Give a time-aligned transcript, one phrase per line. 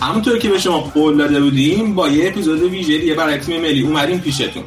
[0.00, 3.82] همونطور که به شما قول داده بودیم با یه اپیزود ویژه دیگه برای تیم ملی
[3.82, 4.64] اومدیم پیشتون.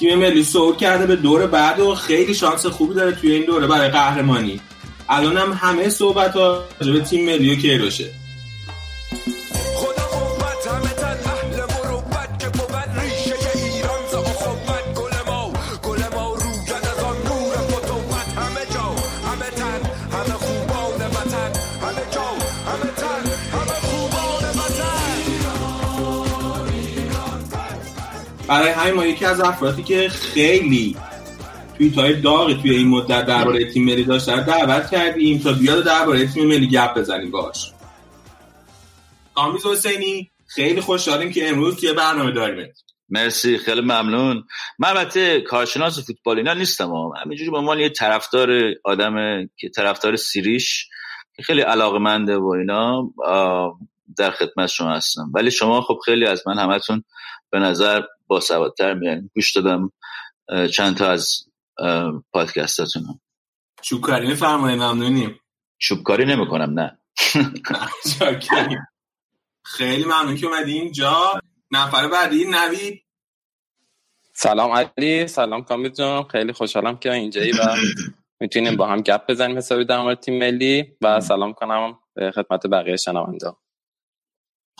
[0.00, 3.66] تیم ملی صعود کرده به دور بعد و خیلی شانس خوبی داره توی این دوره
[3.66, 4.60] برای قهرمانی.
[5.08, 8.10] الان هم همه صحبت ها به تیم ملی و کیروشه.
[28.50, 30.96] برای همین ما یکی از افرادی که خیلی
[31.78, 35.84] توی تای داغی توی این مدت درباره تیم ملی داشته رو دعوت کردیم تا بیاد
[35.84, 37.72] درباره تیم ملی گپ بزنیم باش
[39.34, 42.72] کامیز حسینی خیلی خوشحالیم که امروز توی برنامه داریم.
[43.08, 44.44] مرسی خیلی ممنون.
[44.78, 47.10] من البته کارشناس فوتبال اینا نیستم هم.
[47.24, 48.48] همینجوری به عنوان یه طرفدار
[48.84, 49.14] آدم
[49.56, 50.88] که طرفدار سیریش
[51.36, 53.10] که خیلی علاقمنده و اینا
[54.16, 55.30] در خدمت شما هستم.
[55.34, 57.04] ولی شما خب خیلی از من همتون
[57.50, 59.92] به نظر با سوادتر میاد گوش دادم
[60.74, 61.44] چند تا از
[61.78, 63.20] اه، پادکستاتون
[63.82, 65.40] شکرانی میفرمایید ممنونیم.
[65.78, 66.98] چوبکاری نمی‌کنم نه.
[69.64, 71.40] خیلی ممنون که اومدی اینجا.
[71.70, 73.02] نفر بعدی نوید.
[74.32, 76.22] سلام علی سلام کامیل جان.
[76.28, 77.76] خیلی خوشحالم که اینجایی و
[78.40, 80.96] می‌تونیم با هم گپ بزنیم حسابی در مورد تیم ملی.
[81.00, 83.52] و سلام کنم به خدمت بقیه شنونده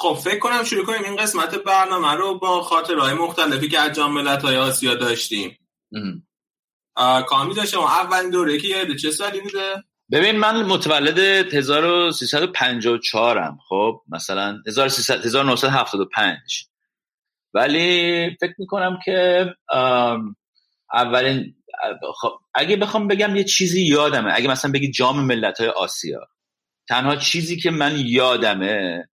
[0.01, 4.13] خب فکر کنم شروع کنیم این قسمت برنامه رو با خاطرهای مختلفی که از جام
[4.13, 5.59] ملت‌های آسیا داشتیم.
[7.27, 9.75] کامی شما اولین دوره که یاد چه سالی بوده؟
[10.13, 11.19] ببین من متولد
[11.55, 16.37] 1354 م خب مثلا 1300 1975
[17.55, 19.47] ولی فکر می‌کنم که
[20.93, 21.55] اولین
[22.21, 26.21] خب اگه بخوام بگم یه چیزی یادمه اگه مثلا بگی جام ملت های آسیا
[26.89, 29.09] تنها چیزی که من یادمه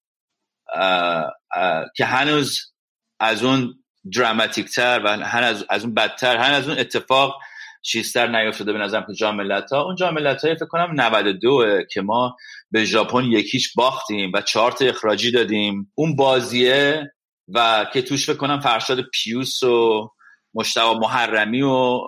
[1.96, 2.74] که هنوز
[3.20, 3.74] از اون
[4.16, 7.36] دراماتیک تر و هنوز از اون بدتر هنوز از اون اتفاق
[7.82, 12.02] چیزتر نیافتاده به نظرم که جام ها اون جام ملت های فکر کنم 92 که
[12.02, 12.36] ما
[12.72, 15.92] به ژاپن یکیش باختیم و چهار تا اخراجی دادیم.
[15.96, 17.12] اون بازیه
[17.48, 20.10] و که توش فکر کنم فرشاد پیوس و
[20.54, 22.00] مشتبه محرمی و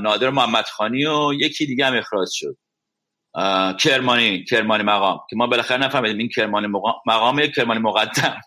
[0.00, 2.56] نادر محمدخانی و یکی دیگه هم اخراج شد.
[3.80, 5.20] کرمانی کرمانی مقام.
[5.30, 8.40] که ما بالاخره نفهمیدیم این کرمانی مقام مقام کرمانی مقدم.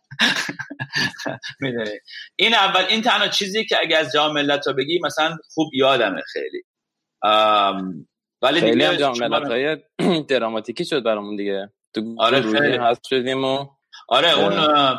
[1.62, 1.90] می‌دونی؟
[2.36, 6.22] این اول این تنها چیزی که اگه از جام ملت ها بگی مثلا خوب یادمه
[6.34, 6.64] خیلی.
[8.42, 9.78] ولی خیلی دیگه هم جام شما- ملت های
[10.24, 11.70] دراماتیکی شد برامون دیگه.
[11.96, 12.78] تو آره، خیلی.
[12.78, 13.66] هست شدیم و
[14.10, 14.52] آره اون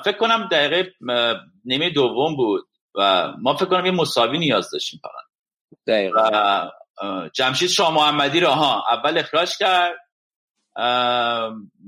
[0.05, 0.93] فکر کنم دقیقه
[1.65, 2.65] نیمه دوم بود
[2.95, 5.27] و ما فکر کنم یه مساوی نیاز داشتیم فقط.
[5.87, 6.71] دقیقا.
[7.35, 9.95] جمشید شاه محمدی رو ها اول اخراج کرد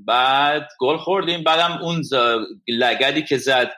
[0.06, 2.02] بعد گل خوردیم بعدم اون
[2.69, 3.70] لگدی که زد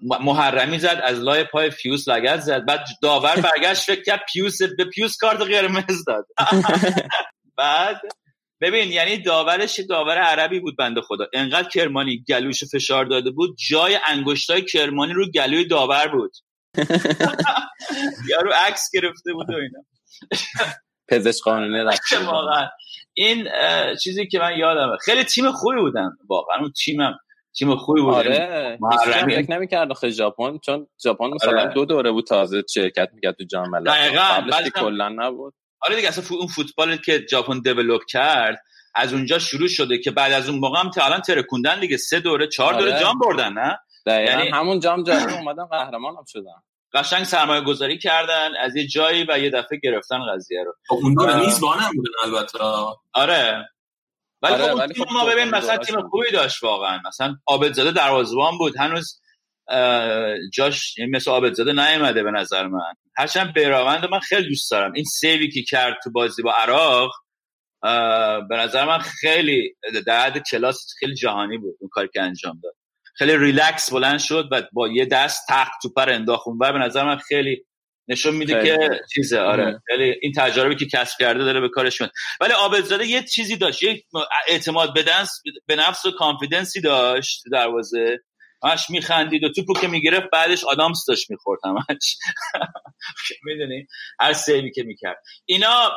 [0.00, 4.84] محرمی زد از لای پای پیوس لگد زد بعد داور برگشت فکر کرد پیوس به
[4.84, 6.26] پیوس کارت قرمز داد.
[7.58, 8.00] بعد
[8.60, 11.26] ببین یعنی داورش داور عربی بود بنده خدا.
[11.32, 16.32] انقدر کرمانی گلوش فشار داده بود جای انگشتای کرمانی رو گلوی داور بود.
[18.30, 19.84] یارو عکس گرفته بود و اینا.
[21.08, 22.68] پزشک قانونی رفت واقعا
[23.14, 23.48] این
[24.02, 24.96] چیزی که من یادمه.
[25.04, 27.18] خیلی تیم خوبی بودن واقعا اون تیمم.
[27.58, 28.14] تیم خوبی بود.
[28.14, 28.78] آره.
[29.26, 31.74] فکر نمی‌کرد آخه ژاپن چون ژاپن مثلا آره.
[31.74, 34.22] دو دوره بود تازه شرکت می‌کرد تو جام دقیقاً.
[34.22, 35.54] قبلش کلا نبود.
[35.80, 38.62] آره دیگه اصلا اون فوتبال که ژاپن دیولپ کرد
[38.94, 41.96] از اونجا شروع شده که بعد از اون موقع هم تا الان ترکوندن دیگه.
[41.96, 43.00] سه دوره چهار دوره آره.
[43.00, 44.32] جام بردن نه؟ دقیقا.
[44.32, 46.62] یعنی- همون جام جام اومدن قهرمان هم شدن.
[46.94, 50.74] قشنگ سرمایه گذاری کردن از یه جایی و یه دفعه گرفتن قضیه رو.
[50.88, 51.40] خب اون دوره آه.
[51.40, 52.58] میزبان هم بودن البته.
[53.12, 53.68] آره.
[54.42, 56.08] ولی آره، خب تیم خب ما ببین اون مثلا تیم.
[56.08, 57.00] خوبی داشت واقعا.
[57.06, 58.76] مثلا عابدزاده دروازه‌بان بود.
[58.76, 59.20] هنوز
[60.52, 62.94] جاش یعنی مثل عابدزاده نیومده به نظر من.
[63.16, 64.92] هرچند بیراوند من خیلی دوست دارم.
[64.92, 67.10] این سیوی که کرد تو بازی با عراق
[68.48, 69.74] به نظر من خیلی
[70.06, 71.74] در حد کلاس خیلی جهانی بود.
[71.80, 72.74] اون کاری که انجام داد.
[73.14, 76.48] خیلی ریلکس بلند شد و با یه دست تق تو پر انداخت.
[76.48, 77.64] اونور به نظر من خیلی
[78.08, 78.88] نشون میده خیلی.
[78.88, 79.82] که چیزه آره.
[79.86, 82.12] خیلی این تجربه که کسب کرده داره به کارش میاد.
[82.40, 84.02] ولی عابدزاده یه چیزی داشت یه
[84.48, 85.04] اعتماد به
[85.66, 88.18] به نفس و confidence ی داشت تو دروازه
[88.62, 92.16] همش میخندید و توپو که می‌گرفت بعدش آدامس داشت می‌خورد همش.
[93.44, 93.86] می‌دونی؟
[94.20, 95.22] هر save ی که می‌کرد.
[95.44, 95.90] اینا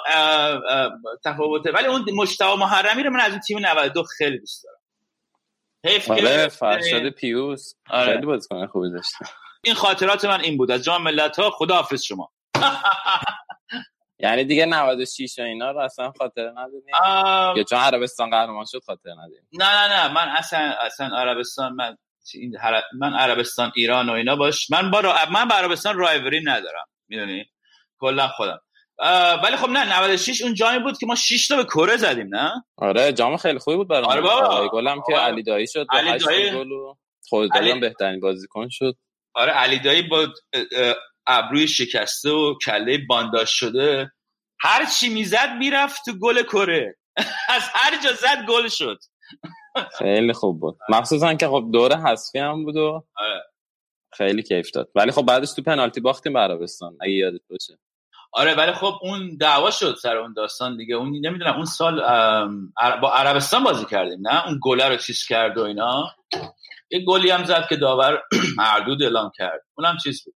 [1.25, 1.71] تفاوته.
[1.71, 4.76] ولی اون مجتبی محرمی رو من از این تیم 92 خیلی دوست دارم.
[5.85, 8.13] حیف آره فرشاد پیوس آره.
[8.13, 9.25] خیلی بازیکن خوبی داشته.
[9.63, 10.71] این خاطرات من این بود.
[10.71, 12.31] از جام ملت ها خداحافظ شما.
[14.19, 18.79] یعنی دیگه 96 و اینا رو اصلا خاطره نداریم؟ آه، یا چون عربستان قهرمان شد
[18.85, 20.13] خاطره نداریم؟ نه نه نه.
[20.13, 21.97] من اصلا اصلا عربستان من
[22.33, 22.57] این
[22.99, 24.71] من عربستان ایران و اینا باش.
[24.71, 26.85] من با را- من با عربستان رایوری ندارم.
[27.07, 27.45] می‌دونی؟
[27.99, 28.59] کلا خودم.
[29.43, 32.51] ولی خب نه 96 اون جامی بود که ما 6 تا به کره زدیم نه؟
[32.77, 34.05] آره جام خیلی خوبی بود برام.
[34.11, 34.45] آره بابا.
[34.47, 35.25] آقای گلم که آره.
[35.25, 36.51] علی دایی شد علی 8 دایی.
[36.51, 36.95] گل و
[37.29, 38.97] خود علی- بهترین بازیکن شد.
[39.33, 40.27] آره علی دایی با
[41.27, 44.11] ابروی شکسته و کله بانداش شده.
[44.61, 46.95] هر چی می‌زد می‌رفت تو گل کره.
[47.55, 48.99] از هر جا زد گل شد.
[49.97, 50.77] خیلی خوب بود.
[50.89, 53.43] مخصوصا که خب دوره حذفی هم بود و آره.
[54.13, 54.89] خیلی کیف داد.
[54.95, 57.77] ولی خب بعدش تو پنالتی باختیم به عربستان اگه یادت باشه.
[58.31, 60.95] آره ولی خب اون دعوا شد سر اون داستان دیگه.
[60.95, 61.95] اون نمی‌دونم اون سال
[63.01, 66.07] با عربستان بازی کردیم نه؟ اون گله رو چیز کرد و اینا.
[66.89, 68.21] یه گلی هم زد که داور
[68.57, 69.61] مردود اعلام کرد.
[69.77, 70.35] اونم چیز بود.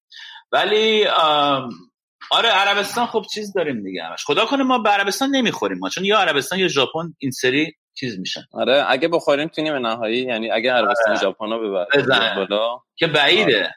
[0.51, 1.05] ولی
[2.31, 4.25] آره عربستان خب چیز داریم دیگه همش.
[4.25, 8.19] خدا کنه ما به عربستان نمی‌خوریم ما چون یا عربستان یا ژاپن این سری چیز
[8.19, 8.41] میشن.
[8.53, 11.87] آره اگه بخوریم تو نیمه نهایی یعنی اگه عربستان ژاپن رو ببره
[12.95, 13.75] که بعیده.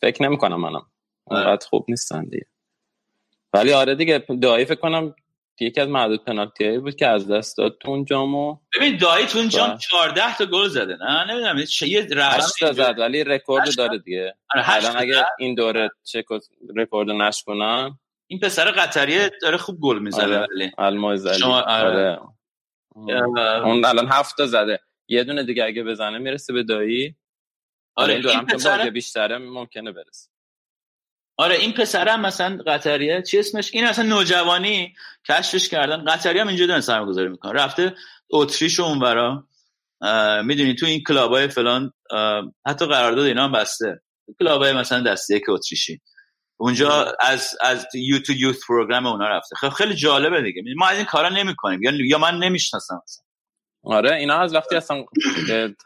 [0.00, 0.86] فکر نمی‌کنم منم
[1.26, 1.58] آره.
[1.70, 2.46] خوب نیستن دیگه.
[3.58, 5.14] ولی آره دیگه دایی فکر کنم
[5.60, 9.38] یکی از معدود پنالتی بود که از دست داد تو اون جامو ببین دایی تو
[9.38, 9.78] اون جام بله.
[9.78, 13.98] 14 تا گل زده نه نمی‌دونم چه یه رقم 8 تا زد ولی رکورد؟ داره
[13.98, 15.14] دیگه آره، الان تا اگه.
[15.38, 16.24] این دوره چک
[16.76, 20.46] رکورد نشکنن این پسر قطریه داره خوب گل می‌زنه آره.
[20.54, 22.18] ولی المعز علی شما- آره.
[22.96, 23.22] آره
[23.64, 27.16] اون الان هفت تا زده یه دونه دیگه اگه بزنه می‌رسه به دایی
[27.96, 30.30] آره این این پسر بیشتره ممکنه برسه
[31.38, 33.22] آره این پسر هم مثلا قطریه.
[33.22, 34.94] چی اسمش؟ این مثلا نوجوانی.
[35.28, 36.04] کشفش کردن.
[36.04, 37.52] قطری هم اینجا دارن سرمایه‌گذاری می‌کنن.
[37.52, 37.94] رفته
[38.30, 39.44] اتریش و اونورا.
[40.44, 41.92] می‌دونی تو این کلابای فلان
[42.66, 44.00] حتی قرارداد اینا هم بسته.
[44.38, 46.00] کلابای مثلا دسته یک اتریشی.
[46.56, 49.56] اونجا از از یوتو یوت پروگرام اونا رفته.
[49.56, 50.62] خب خیلی جالبه دیگه.
[50.76, 51.82] ما از این کارا نمی‌کنیم.
[51.82, 53.24] یا یا من نمی‌شناسم مثلا
[53.84, 55.04] آره اینا از وقتی اصلا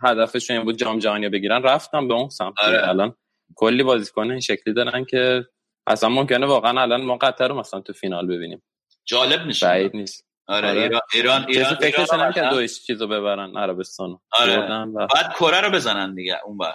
[0.04, 2.54] هدفشون این بود جام جهانی بگیرن رفتن به اون سمت.
[2.62, 2.88] آره.
[2.88, 3.14] الان
[3.60, 5.46] کلی بازیکن این شکلی دارن که
[5.86, 8.62] اصلا ممکنه واقعا الان ما قطر رو مثلا تو فینال ببینیم.
[9.04, 10.26] جالب میشه بعید نیست.
[10.46, 10.80] آره, آره.
[10.80, 14.58] ایران ایران ایران, فکرش ایران نمی‌کرد مثلا دویش چیزو ببرن عربستان آره.
[14.58, 16.74] و باید کره رو بزنن دیگه اونور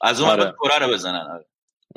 [0.00, 0.54] از اون آره.
[0.62, 1.46] کره رو بزنن آره.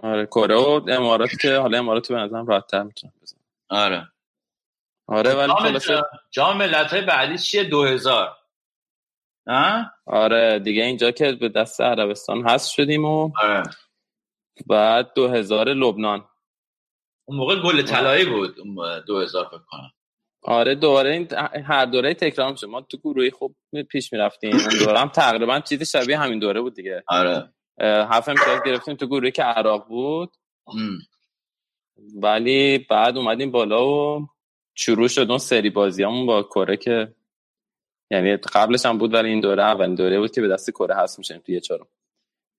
[0.03, 3.41] آره کره و امارات که حالا امارات به نظرم راحت‌تر می‌تونن بزنن.
[3.69, 4.07] آره.
[5.07, 8.37] آره ولی خلاصه جام ملت های بعدی چیه؟ 2000
[9.47, 13.63] نه آره دیگه اینجا که به دست عربستان هست شدیم و آره.
[14.67, 16.25] بعد 2000 لبنان.
[17.25, 19.91] اون موقع گل طلایی بود اون 2000 فکر کنم.
[20.43, 21.27] آره دوباره این
[21.65, 23.55] هر دوره تکرار میشه ما تو گروهی خوب
[23.89, 24.55] پیش می‌رفتیم.
[24.55, 27.03] اون دوره هم تقریبا چیزی شبیه همین دوره بود دیگه.
[27.07, 27.53] آره.
[27.81, 30.29] هفت امتیاز گرفتیم تو گروهی که عراق بود.
[30.67, 30.99] ام.
[32.21, 34.27] ولی بعد اومدیم بالا و
[34.75, 37.15] شروع شد اون سری بازیامون با کره که
[38.11, 41.19] یعنی قبلش هم بود ولی این دوره اولین دوره بود که به دست کره هست
[41.19, 41.87] میشیم توی چهارم.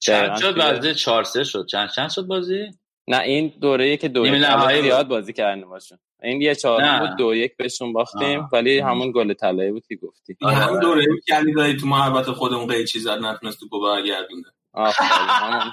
[0.02, 1.66] چند شد بازی؟ 4 3 شد.
[1.66, 2.71] چند چند شد بازی؟
[3.09, 5.09] نه این دوره که دوره زیاد.
[5.09, 7.00] بازی کردیم باشون این یه چهارم نه.
[7.00, 8.49] بود دو یک بهشون باختیم آه.
[8.52, 10.37] ولی همون گل طلایی بود که گفتی.
[10.40, 10.59] این آره.
[10.59, 14.44] همون دوره ای که علی دایی تو محبت خودمون قیچی زد نتونست تو برگردونه.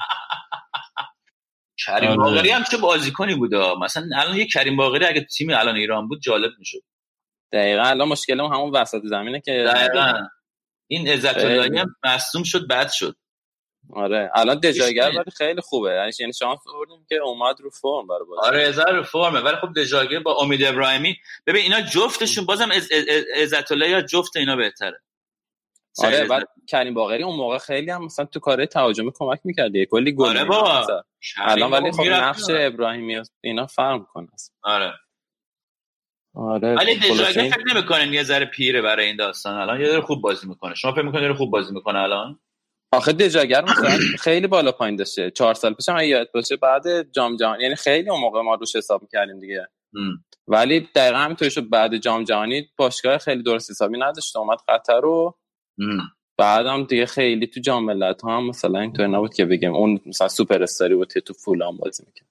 [1.85, 2.17] کریم آره.
[2.17, 3.55] باقری هم چه بازیکنی بود.
[3.55, 6.81] مثلا الان یه کریم باقری اگه تیم الان ایران بود جالب می‌شد.
[7.51, 7.83] دقیقا.
[7.83, 10.13] الان مشکلم همون وسط زمینه که دقیقاً.
[10.87, 13.15] این عزت هم مصدوم شد بعد شد.
[13.93, 14.31] آره.
[14.35, 15.89] الان دژاگر هیچ ولی خیلی خوبه.
[15.91, 18.47] یعنی شانس آوردیم که اومد رو فرم برای بازی.
[18.47, 19.39] آره هزار فرمه.
[19.39, 21.17] ولی خب دژاگه با امید ابراهیمی
[21.47, 24.99] ببین اینا جفتشون بازم از- از- از- عزت الله یا جفت اینا بهتره.
[26.03, 29.85] آره بعد کریم باقری اون موقع خیلی هم مثلا تو کارهای تهاجمی کمک می‌کرد یه
[29.85, 30.39] کلی گل آره.
[30.39, 30.51] کریم
[31.37, 32.43] الان ولی خب نقش.
[32.49, 34.27] ابراهیمی اینا فرق کنه
[34.63, 34.93] آره.
[36.35, 39.55] آره ولی دژاگه این- فکر نمی‌کنین یه ذره پیره برای این داستان.
[39.55, 40.75] الان یه ذره خوب بازی می‌کنه.
[40.75, 42.39] شما فکر می‌کنین داره خوب بازی می‌کنه الان؟
[42.91, 45.31] آخه دژاگر مثلا خیلی بالا پایین داشته.
[45.31, 48.75] چهار سال پیش هم یاد باشه بعد جام جهانی یعنی خیلی اون موقع ما روش
[48.75, 49.67] حساب می‌کردیم دیگه.
[49.95, 50.23] هم.
[50.47, 51.69] ولی دقیقا همینطوری شد.
[51.69, 54.35] بعد جام جهانی باشگاه خیلی درست حسابی نداشت.
[54.35, 55.37] اومد قطر رو
[55.79, 55.99] هم.
[56.37, 60.27] بعدم دیگه خیلی تو جام ملت ها هم مثلا اینطور نبود که بگیم اون مثلا
[60.27, 62.27] سوپر استاری بود که تو فولان بازی می‌کرد.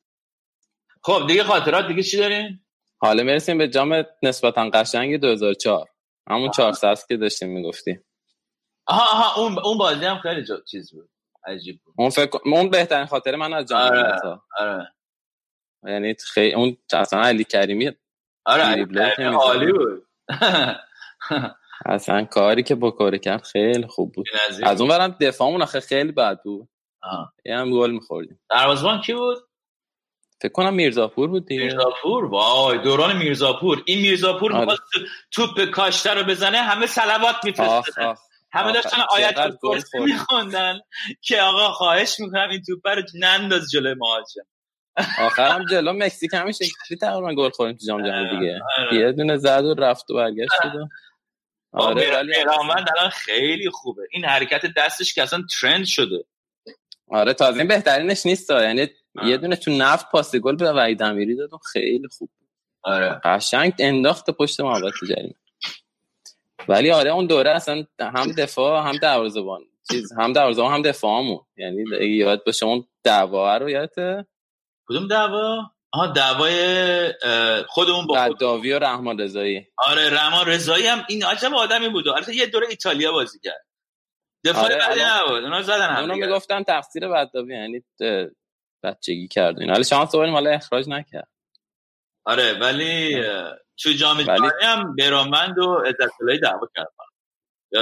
[1.02, 2.60] خب دیگه خاطرات دیگه چی دارین
[3.00, 5.88] حالا می‌رسیم به جام نسبتا قشنگ 2004
[6.30, 8.00] همون 400 که داشتیم می‌گفتی
[8.88, 10.60] آها آها اون اون بازی هم خیلی جا...
[10.60, 11.10] چیز بود.
[11.44, 11.94] عجیب بود.
[11.98, 14.40] اون فکر اون بهترین خاطر من از جام آره.
[14.58, 14.92] آره.
[15.86, 17.92] یعنی خیلی اون اصلا علی کریمی
[18.44, 19.24] آره علی.
[19.34, 20.06] عالی بود.
[21.86, 24.26] اصلا کاری که با کرد خیلی خوب بود.
[24.62, 26.68] از اون برم دفاعمون آخه خیلی بد بود.
[27.44, 28.40] یه هم گل میخوردیم.
[28.50, 29.38] دروازه‌بان کی بود؟
[30.40, 31.62] فکر کنم میرزاپور بود دیگه.
[31.62, 33.82] میرزاپور؟ وای دوران میرزاپور.
[33.86, 34.60] این میرزاپور آره.
[34.60, 34.82] می‌خواست
[35.30, 36.86] توپ کاشته رو بزنه همه
[37.44, 38.08] میفرستادن.
[38.08, 38.20] آخ.
[38.52, 39.82] همه داشتن آیت خورد.
[39.94, 40.80] میخوندن
[41.22, 44.42] که آقا خواهش می‌کنم این توپ رو ننداز جلوی مهاجم.
[45.26, 48.60] آخرم جلو مکزیک همین شکلی تقریبا گل خوردیم تو جام جهانی دیگه.
[48.78, 48.94] آره.
[49.00, 50.88] یه دونه زد و رفت و برگشت شد و-
[51.72, 54.02] آره آره ولی الان خیلی خوبه.
[54.10, 56.24] این حرکت دستش که اصلا ترند شده.
[57.10, 58.88] آره تازه این بهترینش نیست یعنی.
[59.24, 62.30] یه دونه تو نفت پاس گل به وحید امیری داد خیلی خوب.
[62.82, 63.20] آره.
[63.24, 65.34] قشنگ انداخت پشت محوط تو جریمه
[66.68, 69.60] ولی آره اون دوره اصلا هم دفاع هم دروازه‌بان.
[69.90, 71.40] چیز هم دروازه‌بان هم دفاعمون.
[71.56, 74.26] یعنی یاد باشه اون دعوا رو یادته؟
[74.88, 75.56] کدوم دعوا؟
[75.92, 77.14] آها دعوای
[77.68, 78.36] خودمون با خود.
[78.36, 79.66] قداوی و رحمان رضایی.
[79.78, 82.08] آره رحمان رضایی هم این عجب آدمی بود.
[82.08, 83.66] البته یه دوره ایتالیا بازی کرد.
[84.44, 85.44] دفاع آره، الان- نبود.
[85.44, 86.26] اونا زدن هم دیگه.
[86.26, 87.84] می‌گفتن تقصیر قداوی یعنی
[88.82, 91.28] بچگی کرد این حالا شانس آوردیم حالا اخراج نکرد.
[92.26, 93.22] آره ولی
[93.82, 96.90] تو جام ولی- هم برامند و عزت دعوا کردن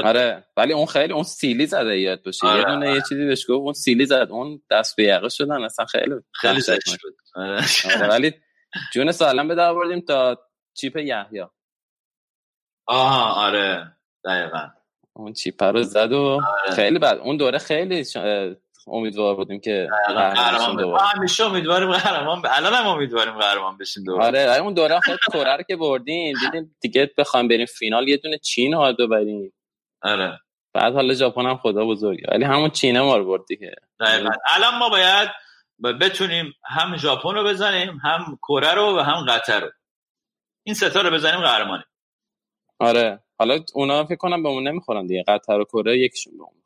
[0.04, 2.46] آره ولی اون خیلی اون سیلی زده یاد باشه.
[2.46, 2.58] آره.
[2.58, 4.26] یه دونه یه چیزی بهش گفت اون سیلی زد.
[4.30, 6.62] اون دست به یقه شدن اصلا خیلی خیلی
[7.02, 7.14] بود.
[7.34, 7.60] آره.
[7.96, 8.08] آره.
[8.08, 8.34] ولی
[8.92, 10.38] جون سالم به در آوردیم تا
[10.76, 11.44] چیپ یحیی.
[12.86, 13.96] آها آره.
[14.24, 14.68] دقیقا.
[15.12, 16.40] اون چیپ رو زد و
[16.74, 17.18] خیلی بد.
[17.18, 18.04] اون دوره خیلی
[18.86, 19.88] امیدوار بودیم که
[21.14, 24.26] همیشه امیدواریم قهرمان ب- الان هم امیدواریم قهرمان بشیم دوباره.
[24.26, 28.16] آره ولی اون دوره خود کره رو که بردیم دیدیم دیگه بخوایم بریم فینال یه
[28.16, 29.52] دونه چین باید ببریم.
[30.02, 30.40] آره.
[30.74, 33.74] بعد حالا ژاپن هم خدا بزرگه ولی همون چینه ما رو برد دیگه.
[34.54, 35.28] الان ما باید
[36.00, 39.70] بتونیم هم ژاپن رو بزنیم هم کره رو و هم قطر رو.
[40.64, 41.84] این ستا رو بزنیم قهرمانیم.
[42.78, 43.20] آره.
[43.38, 46.65] حالا اونا فکر کنم بهمون نمی‌خورن دیگه قطر و کره یکیشون بهمون می‌خوره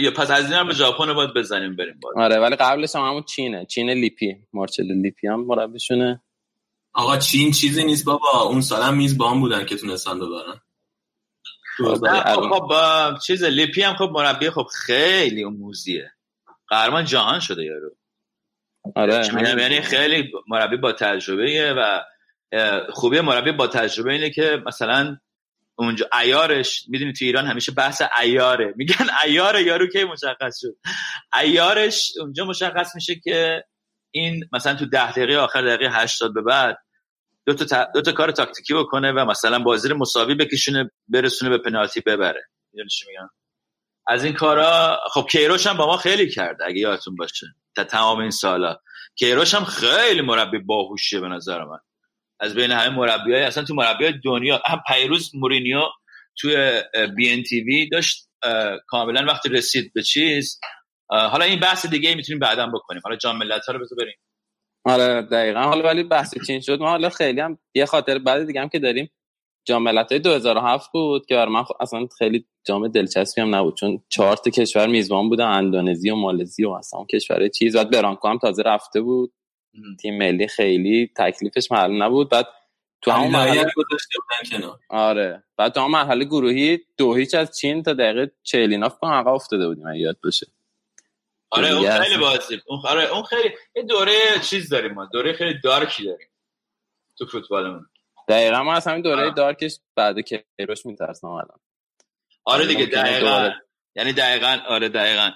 [0.00, 2.18] یا پس از این هم به ژاپن باید بزنیم بریم باید.
[2.18, 3.66] آره ولی قبلش هم همون چینه.
[3.66, 6.22] چین لیپی مارچل لیپی هم مربیشونه.
[6.94, 8.42] آقا چین چیزی نیست بابا.
[8.42, 10.60] اون سال هم میزبان بودن که تونستن ببرن.
[12.02, 16.10] نه خب, خب با چیز لیپی هم خب مربی خب خیلی موزیه.
[16.68, 17.96] قهرمان جهان شده یارو.
[18.96, 19.26] آره؟
[19.58, 22.02] یعنی خیلی مربی با تجربه و
[22.92, 25.16] خوبی مربی با تجربه اینه که مثلا
[25.78, 30.76] اونجا ایارش می‌دونی تو ایران همیشه بحث ایاره میگن ایاره یارو که مشخص شد؟
[31.40, 33.64] ایارش اونجا مشخص میشه که
[34.14, 36.78] این مثلا تو ده دقیقه آخر دقیقه 80 به بعد
[37.46, 41.50] دو تا, تا- دو تا کار تاکتیکی بکنه و مثلا بازی رو مساوی بکشونه برسونه
[41.50, 42.42] به پنالتی ببره.
[42.72, 43.28] می‌دونی چی میگم؟
[44.08, 47.46] از این کارا خب کیروش هم با ما خیلی کرد اگه یادتون باشه.
[47.76, 48.76] تا تمام این سالا.
[49.16, 51.78] کیروش هم خیلی مربی باهوشیه به نظر من.
[52.40, 55.82] از بین همه مربی های اصلا تو مربی های دنیا هم پیروز مورینیو
[56.40, 56.82] توی
[57.16, 58.28] بی ان تی وی داشت
[58.86, 60.60] کاملا وقتی رسید به چیز
[61.10, 63.00] حالا این بحث دیگه می‌تونیم بعدا بکنیم.
[63.04, 64.16] حالا جام ملت ها رو بذار بریم.
[64.84, 65.60] آره دقیقا.
[65.60, 66.80] حالا ولی بحث چین شد.
[66.80, 69.10] ما حالا خیلی هم یه خاطر بعد دیگه هم که داریم.
[69.64, 73.76] جام ملت‌های 2007 بود که برای من اصلا خیلی جام دلچسبی هم نبود.
[73.76, 75.46] چون چهار تا کشور میزبان بودن.
[75.46, 77.76] اندونزی و مالزی و اصلا کشورهای چیز.
[77.76, 79.32] بعد برانکو هم تازه رفته بود.
[80.00, 82.28] تیم ملی خیلی تکلیفش معلوم نبود.
[82.30, 82.46] بعد
[83.02, 83.66] تو همون مرحله
[84.50, 84.78] کنار.
[84.88, 85.42] آره.
[85.56, 89.28] بعد تو همون مرحله گروهی دو هیچ از چین تا دقیقه 40 اینا فکر عقب
[89.28, 90.46] افتاده بودیم اگه یاد باشه.
[91.50, 92.16] آره اون خیلی.
[92.16, 95.04] بازی اون آره اون خیلی یه دوره چیز داریم ما.
[95.12, 96.28] دوره خیلی دارکی داریم
[97.18, 97.86] تو فوتبالمون.
[98.28, 99.34] دقیقا ما از همین دوره آه.
[99.34, 101.60] دارکش بعد کیروش میترسم الان.
[102.44, 103.50] آره دیگه دقیقا.
[103.96, 105.30] یعنی دقیقا آره دقیقا.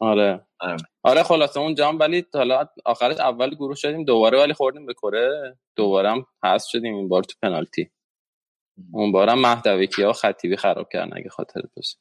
[0.00, 0.46] آره.
[0.60, 0.76] آره.
[1.02, 5.58] آره خلاصه اون جام ولی حالا آخرش اول گروه شدیم دوباره ولی خوردیم به کره.
[5.76, 7.90] دوباره هم حذف شدیم این بار تو پنالتی.
[8.92, 11.96] اون بارم مهدوی کیا و خطیبی خراب کردن اگه خاطرت باشه.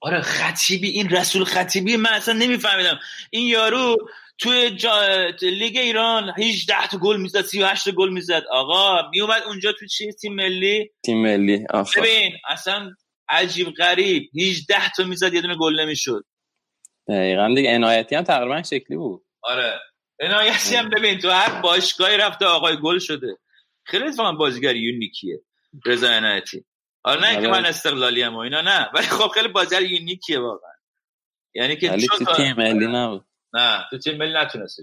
[0.00, 2.98] آره خطیبی این رسول خطیبی من اصلا نمیفهمیدم.
[3.30, 3.96] این یارو
[4.38, 4.90] توی جا...
[5.42, 8.42] لیگ ایران 18 تا گل می‌زد 38 تا گل می‌زد.
[8.50, 12.00] آقا میومد اونجا تو چی؟ تیم ملی؟ تیم ملی آفر.
[12.00, 12.90] ببین اصلا
[13.28, 14.30] عجیب غریب.
[14.36, 16.24] 18 تا می‌زد یه دونه گل نمی‌شد.
[17.08, 19.24] دقیقا دیگه عنایتی هم تقریبا شکلی بود.
[19.42, 19.80] آره.
[20.20, 23.38] عنایتی هم ببین تو هر باشگاهی رفته آقای گل شده.
[23.84, 25.40] خیلی اتفاقا بازیگر یونیکیه
[25.86, 26.64] رضا عنایتی.
[27.04, 27.60] آره نه اینکه آره.
[27.60, 28.90] من استقلالی ام و اینا نه.
[28.94, 30.70] ولی خب خیلی بازیگر یونیکیه واقعا.
[31.54, 33.24] یعنی که تو تیم ملی نبود.
[33.52, 34.82] نه تو تیم ملی نتونسته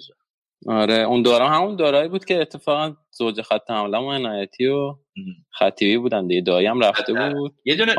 [0.68, 4.96] آره اون دوره همون دورایی بود که اتفاقا زوج خط حمله و عنایتی و
[5.52, 6.42] خطیبی بودن دیگه.
[6.42, 7.34] دایی هم رفته.
[7.34, 7.56] بود.
[7.66, 7.96] یه دونه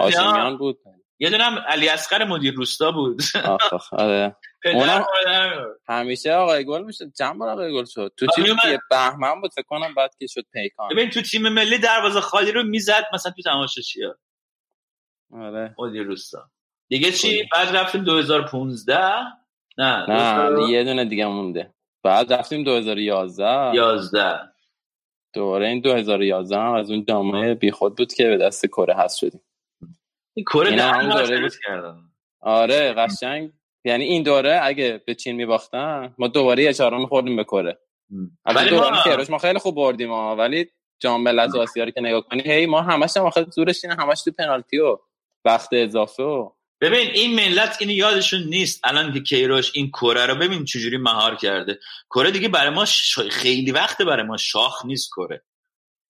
[0.58, 0.78] بود.
[1.18, 3.20] یه دونم علی اصغر مدیر روستا بود.
[3.44, 4.36] آخ آخ آره.
[4.64, 5.06] اونم-
[5.88, 7.04] همیشه آقای گل میشه.
[7.18, 10.10] چند بار آقای گل شد؟ تو آره، تیم من- که بهمن بود فکر کنم بعد
[10.18, 10.88] که شد پیکان.
[10.88, 14.14] ببین تو تیم ملی دروازه خالی رو می‌زد مثلا تو تماشاچی‌ها
[15.32, 15.74] آره.
[15.78, 16.50] مدیر روستا.
[16.88, 17.48] دیگه چی؟ خوبی.
[17.52, 18.98] بعد رفتیم 2015
[19.78, 21.74] نه نه یه دونه دیگه مونده.
[22.02, 24.38] بعد رفتیم 2011 11
[25.34, 29.40] دوباره این 2011 هم از اون جامعه بیخود بود که به دست کره هست شدیم.
[30.36, 31.50] این کره هم دوره.
[31.66, 31.96] کردن
[32.40, 33.50] آره قشنگ.
[33.84, 37.78] یعنی این دوره اگه به چین میباختن ما دوباره یه چهارم میخوردیم به کره.
[38.46, 40.66] ولی ما کیروش ما خیلی خوب بردیم ها ولی
[41.00, 44.22] جام ملت آسیا رو که نگاه کنی هی ما همش هم آخه زورش اینه همش
[44.22, 44.98] تو پنالتی و
[45.44, 46.50] وقت اضافه و
[46.80, 51.36] ببین این ملت اینو یادشون نیست الان که کیروش این کره رو ببین چجوری مهار
[51.36, 51.78] کرده.
[52.10, 55.42] کره دیگه برای ما ش- خیلی وقت برای ما شاخ نیست کره.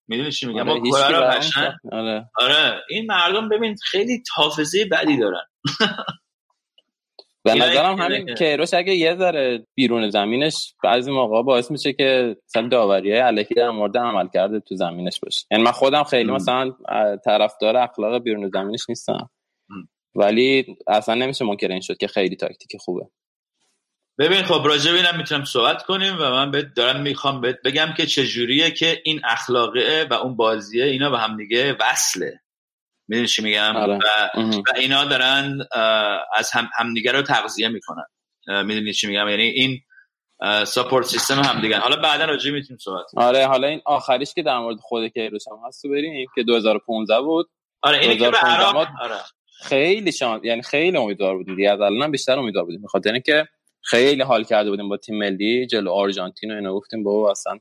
[0.09, 1.53] می‌دونی چی میگم؟ آره، ما رو قشنگ.
[1.65, 1.77] ساخت.
[1.93, 2.31] آره.
[2.35, 2.81] آره.
[2.91, 5.43] این مردم ببین خیلی حافظه بدی دارن.
[7.45, 12.37] به نظرم همین که- کیروش اگه یه ذره بیرون زمینش بعضی موقع باعث میشه که
[12.49, 15.47] مثلا داوری های الکی در مورد عمل کرده تو زمینش باشه.
[15.51, 16.31] یعنی من خودم خیلی.
[16.33, 16.73] مثلا
[17.25, 19.31] طرفدار اخلاق بیرون زمینش نیستم.
[20.15, 23.07] ولی اصلا نمیشه منکر این شد که خیلی تاکتیک خوبه.
[24.19, 27.95] ببین خب راجع به اینم می‌تونم صحبت کنیم و من بهت دارم می‌خوام بهت بگم
[27.97, 32.41] که چجوریه که این اخلاقه و اون بازیه اینا به هم دیگه وصله.
[33.09, 33.95] می‌دونی چی میگم؟ آره.
[33.95, 34.41] و.
[34.43, 35.59] و اینا دارن
[36.35, 38.05] از هم همدیگه رو تغذیه می‌کنن.
[38.47, 39.81] می‌دونی چی میگم؟ یعنی این
[40.65, 43.27] ساپورت سیستم همدیگه حالا بعدا راجع می‌تونیم صحبت کنیم.
[43.27, 47.21] آره حالا این آخریش که در مورد خود کیروش هم هست تو بریم که 2015
[47.21, 47.51] بود.
[47.83, 49.21] آره اینه که به 2015 عراق آره.
[49.63, 51.57] خیلی شان یعنی خیلی امیدوار بودیم.
[51.57, 52.83] دیگه از الان بیشتر امیدوار بودیم.
[52.83, 53.49] به خاطر اینکه
[53.87, 57.59] خیلی حال کرده بودیم با تیم ملی جلو آرژانتین و اینا گفتیم بابا اصلا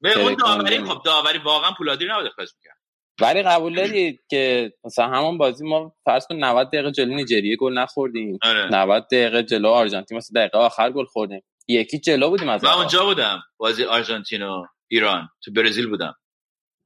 [0.00, 0.78] به اون داوری.
[0.84, 2.76] خب داوری واقعا پولادی نباید اخراج می‌کرد
[3.20, 7.78] ولی قبول داری که مثلا همون بازی ما فرض کن 90 دقیقه جلو نیجریه گل
[7.78, 12.64] نخوردیم آره 90 دقیقه جلو آرژانتین مثلا دقیقه آخر گل خوردیم یکی جلو بودیم از
[12.64, 12.70] من.
[12.70, 16.14] اونجا بودم بازی آرژانتین و ایران تو برزیل بودم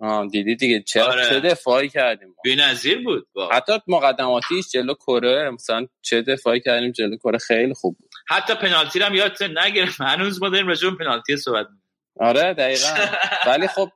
[0.00, 1.28] آه، دیدی دیگه چه آره.
[1.28, 2.34] چه دفاعی کردیم.
[2.44, 3.56] بی‌نظیر بود واقعا.
[3.56, 8.98] حتی مقدماتیش جلو کره مثلا چه دفاعی کردیم جلو کره خیلی خوب بود حتی پنالتی
[8.98, 10.00] رو هم یادت نگرفت.
[10.10, 11.82] هنوز ما داریم راجع به پنالتی صحبت می‌کنیم.
[12.20, 13.06] آره دقیقا.
[13.46, 13.90] ولی خب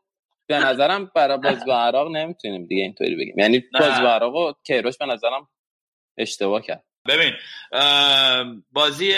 [0.47, 3.39] به نظرم برای باز با عراق نمی‌تونیم دیگه اینطوری بگیم.
[3.39, 3.63] یعنی.
[3.73, 5.49] باز با عراق و کیروش به نظرم
[6.19, 6.85] اشتباه کرد.
[7.09, 7.33] ببین
[8.73, 9.13] بازی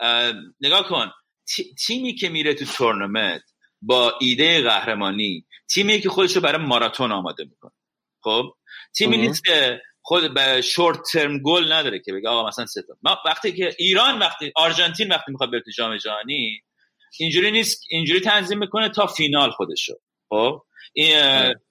[0.00, 1.12] اه، نگاه کن.
[1.54, 3.42] تی- تیمی که میره تو تورنمنت
[3.82, 7.72] با ایده قهرمانی تیمی که خودش رو برای ماراتون آماده می‌کنه.
[8.24, 8.54] خب؟
[8.98, 9.16] تیمی.
[9.16, 12.94] نیست که خود به شورت ترم گل نداره که بگه آقا مثلا سه تا.
[13.02, 16.62] ما وقتی که ایران وقتی آرژانتین وقتی می‌خواد بره تو جام جهانی
[17.18, 19.94] اینجوری نیست اینجوری تنظیم می‌کنه تا فینال خودشو.
[20.28, 20.62] خب؟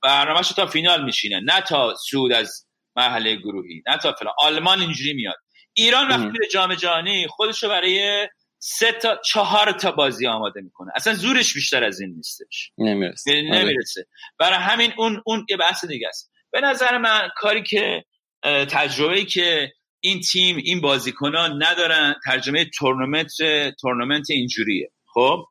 [0.04, 4.34] برنامه‌شو تا فینال میشینه نه تا سود از مرحله گروهی نه تا فلان.
[4.40, 5.38] آلمان اینجوری میاد.
[5.74, 6.26] ایران وقتی.
[6.26, 8.28] میره جام جهانی خودشو برای
[8.60, 10.92] سه تا چهار تا بازی آماده می‌کنه.
[10.96, 12.72] اصلا زورش بیشتر از این نیستش.
[12.78, 13.34] نمی‌رسه.
[13.34, 13.64] یعنی آره.
[13.64, 14.08] نمی‌رسه.
[14.40, 16.32] برای همین اون اون یه بحث دیگه است.
[16.52, 18.06] به نظر من کاری که
[18.46, 23.32] اه، تجربه‌ای که این تیم این بازیکنان ندارن ترجمه تورنمنت
[23.82, 24.92] تورنمنت اینجوریه.
[25.14, 25.46] خب.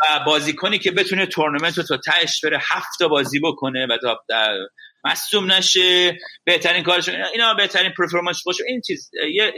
[0.00, 4.58] و بازیکنی که بتونه تورنمنت رو تا تهش بره هفت بازی بکنه و تا در-
[5.04, 9.52] مصدوم نشه بهترین کارش اینا, بهترین performance باشه این چیز یه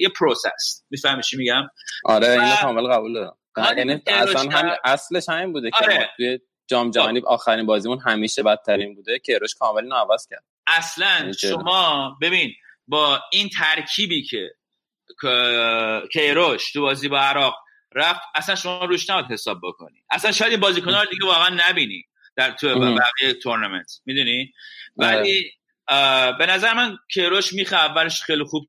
[0.00, 1.62] یه, process می‌فهمی چی میگم؟
[2.04, 3.36] آره و- اینو کامل قبول دارم.
[3.52, 5.98] کاری یعنی که اصلا کرد- اصلش همین بوده که آره.
[5.98, 6.38] ما توی
[6.70, 10.44] جام جهانی آخرین بازیمون همیشه بدترین بوده که کیروش کامل اینو عوض کرد.
[10.76, 12.54] اصلا؟ شما ببین
[12.88, 14.50] با این ترکیبی که
[16.12, 17.54] کیروش تو بازی با عراق
[17.94, 22.04] رفت اصلا شما روش نباید حساب بکنی اصلا شاید این بازیکن‌ها رو دیگه واقعا نبینی
[22.36, 22.80] در تو.
[22.80, 24.52] بقیه تورنمنت می‌دونی
[24.98, 25.16] آره.
[25.16, 25.52] ولی
[26.38, 28.68] به نظر من کیروش میخه اولش خیلی خوب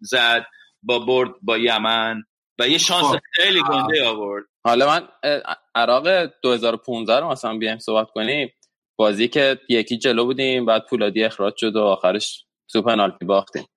[0.00, 0.46] زد
[0.82, 2.22] با برد با یمن
[2.58, 3.18] و یه شانس خب.
[3.32, 5.08] خیلی گنده آورد حالا من
[5.74, 6.08] عراق
[6.42, 8.52] 2015 رو مثلا بیایم صحبت کنیم
[8.96, 13.68] بازی که یکی جلو بودیم بعد پولادی اخراج شد و آخرش تو پنالتی باختیم.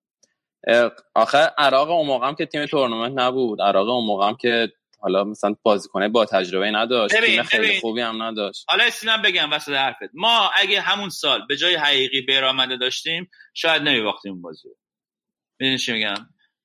[1.14, 3.60] آخر عراق اون موقع هم که تیم تورنمنت نبود.
[3.62, 7.80] عراق اون موقع هم که حالا مثلا بازیکنه با تجربه نداشت ببین، تیم خیلی ببین.
[7.80, 8.64] خوبی هم نداشت.
[8.68, 10.10] حالا اسمم بگم وسط حرفت.
[10.14, 14.68] ما اگه همون سال به جای حقیقی بیرامده داشتیم شاید نمیباختیم اون بازی.
[15.60, 16.14] می‌دونی چی میگم؟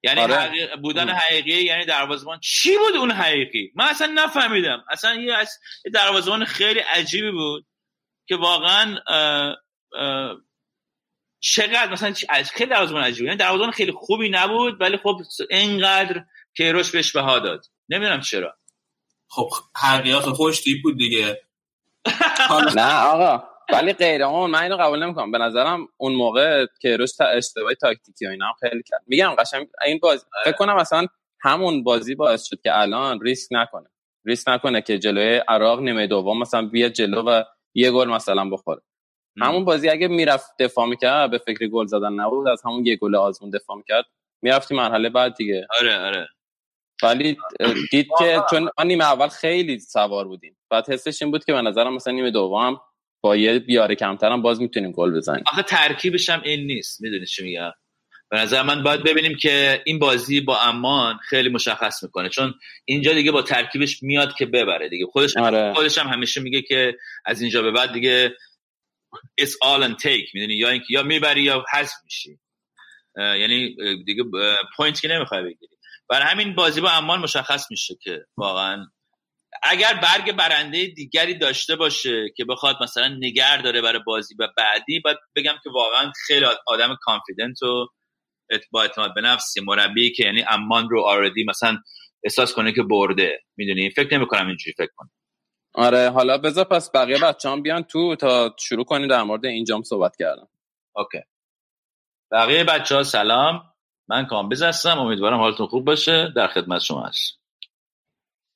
[0.03, 0.35] یعنی آره.
[0.35, 1.09] حقیق- بودن.
[1.09, 2.39] حقیقی یعنی دروازه‌بان.
[2.39, 4.85] چی بود اون حقیقی؟ من اصلا نفهمیدم.
[4.91, 5.49] اصلا یه از
[5.93, 7.65] دروازه‌بان خیلی عجیبی بود.
[8.27, 9.55] که واقعا اه،
[9.99, 10.37] اه،
[11.39, 16.23] چقدر مثلا از خیلی دروازه‌بان عجیبی یعنی دروازه‌بان خیلی خوبی نبود ولی خب اینقدر
[16.57, 17.65] کیروش بهش بها داد.
[17.89, 18.55] نمی‌دونم چرا.
[19.27, 21.41] خب حقیقت خوش تیپ بود دیگه.
[22.75, 25.31] نه آقا ولی غیر اون من اینو قبول نمی‌کنم.
[25.31, 29.01] به نظرم اون موقع که روش اشتباه تاکتیکی و اینا هم خیلی کرد.
[29.07, 31.07] میگم قشنگ این بازی فکر کنم مثلا
[31.41, 33.89] همون بازی باعث شد که الان ریسک نکنه.
[34.25, 37.43] ریسک نکنه که جلوی عراق نیمه دوم مثلا بیاد جلو و
[37.75, 38.81] یه گل مثلا بخوره.
[39.41, 43.15] همون بازی اگه می‌رفت دفاع می‌کرد به فکر گل زدن نبود از همون یه گل
[43.15, 44.05] آزمون دفاع می‌کرد
[44.41, 45.67] می‌رفتی مرحله بعد دیگه.
[45.79, 46.27] آره آره.
[47.03, 47.37] ولی
[47.91, 50.57] دید که چون ما نیمه اول خیلی سوار بودیم.
[50.69, 52.81] بعد حسش این بود که به نظرم مثلا نیمه دوم
[53.23, 55.43] با یه بیاره کمترم باز می‌تونیم گل بزنیم.
[55.47, 57.01] آخه ترکیبش هم این نیست.
[57.01, 57.71] می‌دونی چی میگم؟
[58.29, 62.29] به نظر من باید ببینیم که این بازی با امان خیلی مشخص می‌کنه.
[62.29, 62.53] چون
[62.85, 65.05] اینجا دیگه با ترکیبش میاد که ببره دیگه.
[65.05, 65.73] خودش آره.
[65.73, 68.35] خودش هم همیشه میگه که از اینجا به بعد دیگه
[69.41, 72.39] it's all and take می‌دونی؟ یا اینکه یا می‌بری یا حذف میشی.
[73.17, 74.23] یعنی دیگه
[74.77, 75.75] point که نمی‌خوای بگیری.
[76.09, 78.87] برای همین بازی با عمان مشخص میشه که واقعا
[79.63, 84.99] اگر برگ برنده دیگری داشته باشه که بخواد مثلا نگه داره برای بازی و بعدی
[84.99, 87.87] باید بگم که واقعا خیلی آدم confident و
[88.71, 91.77] با اعتماد به نفسی مربی که یعنی عمان رو already مثلا
[92.23, 93.39] احساس کنه که برده.
[93.57, 95.11] می‌دونی؟ فکر نمی کنم اینجوری فکر کنم.
[95.73, 99.64] آره حالا بذار پس بقیه بچه هم بیان تو تا شروع کنیم در مورد این
[99.64, 100.47] جام صحبت کردم
[100.95, 101.19] okay.
[102.31, 103.63] بقیه بچه ها سلام.
[104.09, 104.99] من کامبیز هستم.
[104.99, 106.33] امیدوارم حالتون خوب باشه.
[106.35, 107.39] در خدمت شما هست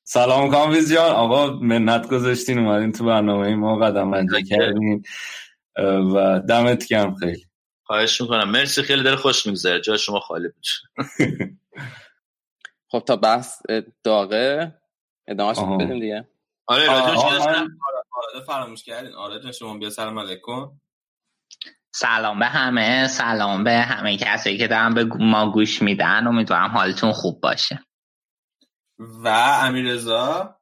[0.03, 1.11] سلام کامبیز جان.
[1.11, 2.59] آقا منت گذاشتین.
[2.59, 3.79] اومدین تو برنامه ما.
[3.79, 4.43] قدم متشکرم.
[4.59, 5.03] کردین.
[6.15, 7.48] و دمت گرم خیلی.
[7.89, 8.49] خواهش می‌کنم.
[8.51, 9.81] مرسی خیلی داره خوش میگذره.
[9.81, 10.65] جای شما خالی بود.
[12.91, 13.61] خب تا بحث
[14.03, 14.75] داغه
[15.27, 15.57] ادامهش.
[15.59, 16.27] بدیم دیگه.
[16.67, 17.67] آره راجع آه، چی من- داشتم؟
[18.33, 19.13] آره فراموش کردین.
[19.13, 20.71] آره جان شما بیا سلام علیکم.
[21.93, 26.27] سلام به همه سلام به همه کسایی که دارن به ما گوش میدن.
[26.27, 27.79] امیدوارم حالتون خوب باشه.
[28.99, 29.27] و
[29.63, 30.55] امیرزا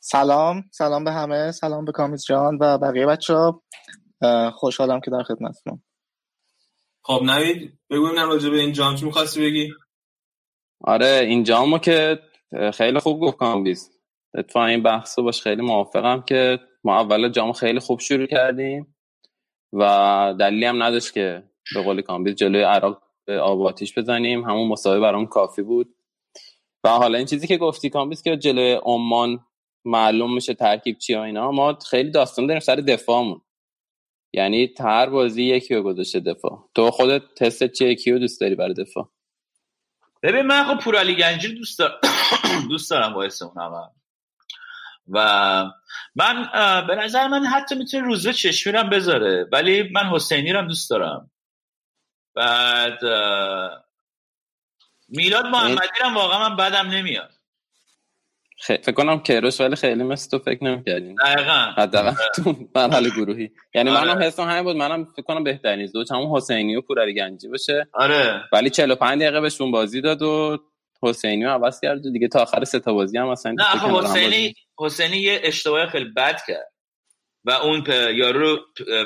[0.00, 3.62] سلام سلام به همه سلام به کامبیز جان و بقیه بچه ها
[4.54, 5.82] خوشحالم که در خدمتتونم
[7.08, 9.72] خب نوید بگو ببینم راجع به این جام چی می‌خواستی بگی؟
[10.80, 12.18] آره این جامو که
[12.52, 13.90] اه، خیلی خوب گفت کامبیز.
[14.34, 18.96] اتفاقا این بحث باش خیلی موافقم که ما اول جام خیلی خوب شروع کردیم
[19.72, 21.42] و دلیلی هم نداشت که
[21.74, 24.44] به قول کامبیز جلوی عراق آب آتیش بزنیم.
[24.44, 25.94] همون مساوی برام کافی بود.
[26.84, 29.40] و حالا این چیزی که گفتی کامبیز که جلوی عمان
[29.84, 33.40] معلوم میشه ترکیب چی و اینا ما خیلی داستان داریم سر دفاعمون.
[34.32, 36.68] یعنی هر بازی یکی رو گذاشته دفاع.
[36.74, 39.10] تو خودت taste چیه کیو دوست داری برای دفاع؟
[40.22, 42.00] ببین من خب پورعلی گنجی دوست دارم
[42.68, 43.90] دوست دارم باعث اون همه
[45.08, 45.18] و
[46.16, 46.50] من
[46.86, 50.68] به نظر من حتی می‌تونه روزبه چشمی رو هم بذاره ولی من حسینی رو هم
[50.68, 51.30] دوست دارم.
[52.34, 53.04] بعد
[55.08, 57.37] میلاد محمدی رو هم واقعا من بدم نمیاد.
[58.62, 61.14] خ- فکر کنم کیروش ولی خیلی مثل تو فکر نمی‌کردیم.
[61.24, 61.72] دقیقا.
[61.76, 63.50] حداقل تو مرحله گروهی.
[63.74, 64.04] یعنی آره.
[64.14, 64.76] منم حسم همین بود.
[64.76, 67.86] منم فکر کنم بهترین زوج همون حسینی و پورعلی گنجی باشه.
[67.92, 68.42] آره.
[68.52, 70.58] ولی 45 دقیقه بهشون بازی داد و
[71.02, 72.06] حسینی رو عوض کرد.
[72.06, 73.64] و دیگه تا آخر سه تا بازی هم مثلا نه
[73.98, 76.72] حسینی حسینی یه اشتباه خیلی بد کرد.
[77.44, 78.58] و اون یارو رو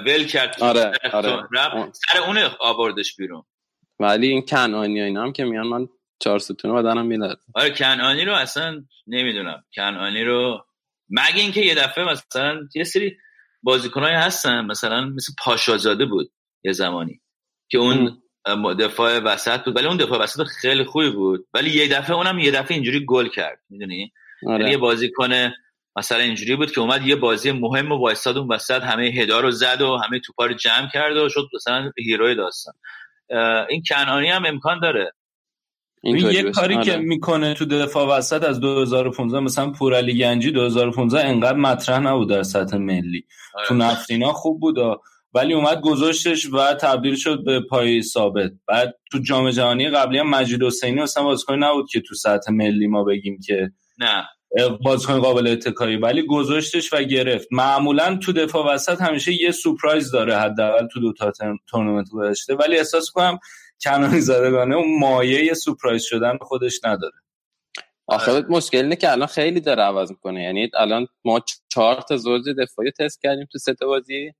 [0.06, 0.56] ول کرد.
[0.60, 1.48] آره، سر- آره.
[1.92, 3.42] سر اون آوردش بیرون.
[4.00, 5.88] ولی این کنانی و اینا هم که میان من
[6.22, 9.64] چهار ستون بدنم میلرد آره کنعانی رو اصلا نمی‌دونم.
[9.76, 10.64] کنعانی رو
[11.10, 13.16] مگه اینکه یه دفعه مثلا یه سری
[13.62, 16.32] بازیکنایی هستن مثلا مثل پاشازاده بود
[16.64, 17.20] یه زمانی
[17.68, 18.22] که اون
[18.78, 19.76] دفاع وسط بود.
[19.76, 21.46] ولی اون دفاع وسط خیلی خوبی بود.
[21.54, 24.76] ولی یه دفعه اونم یه دفعه اینجوری گل کرد می‌دونی؟ یعنی یه آره.
[24.76, 25.52] بازیکن
[25.96, 29.50] مثلا اینجوری بود که اومد یه بازی مهم و وایستاد اون وسط همه هدا رو
[29.50, 32.74] زد و همه توپا رو جمع کرد و شد مثلا هیروی داستان.
[33.68, 35.12] این کنعانی هم امکان داره.
[36.04, 36.50] این اینطوری یه.
[36.50, 36.84] کاری آره.
[36.84, 42.42] که می‌کنه تو دفاع وسط از 2015 مثلا پورعلی گنجی 2015 انقدر مطرح نبود در
[42.42, 43.66] سطح ملی آره.
[43.68, 44.78] تو نفتینا خوب بود
[45.34, 50.30] ولی اومد گذاشتش و تبدیل شد به پای ثابت بعد تو جام جهانی قبلی هم
[50.30, 54.24] مجید حسینی اصلا بازیکن نبود که تو سطح ملی ما بگیم که نه
[54.84, 60.36] بازیکن قابل اتکایی ولی گذاشتش و گرفت معمولا تو دفاع وسط همیشه یه سورپرایز داره
[60.36, 61.32] حداقل تو دو تا
[61.70, 63.38] تورنمنت گذشته ولی احساس کنم
[63.84, 67.14] کنانی زدگانه اون مایه سورپرایز شدن به خودش نداره.
[68.06, 70.42] آخه مشکل اینه که الان خیلی داره عوض می‌کنه.
[70.42, 74.32] یعنی الان ما چهار تا زوج دفاعی تست کردیم تو سه بازی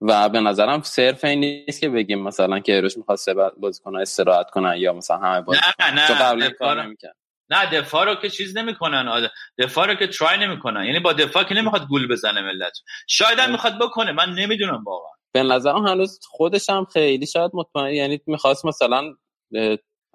[0.00, 4.76] و به نظرم صرف این نیست که بگیم مثلا که ایروش می‌خواسته بازیکن‌ها استراحت کنن
[4.76, 7.16] یا مثلا همه بازی نه نه دفاع کار نمی‌کرد.
[7.50, 9.28] نه دفاع رو که چیز نمی‌کنن
[9.58, 10.84] دفاع رو که ترای نمی‌کنن.
[10.84, 12.78] یعنی با دفاع که نمی‌خواد گول بزنه ملت.
[13.06, 15.10] شاید هم می‌خواد بکنه من نمی‌دونم واقعا.
[15.32, 19.14] به نظرم هنوز خودش هم خیلی شاید مطمئن یعنی می‌خواست مثلا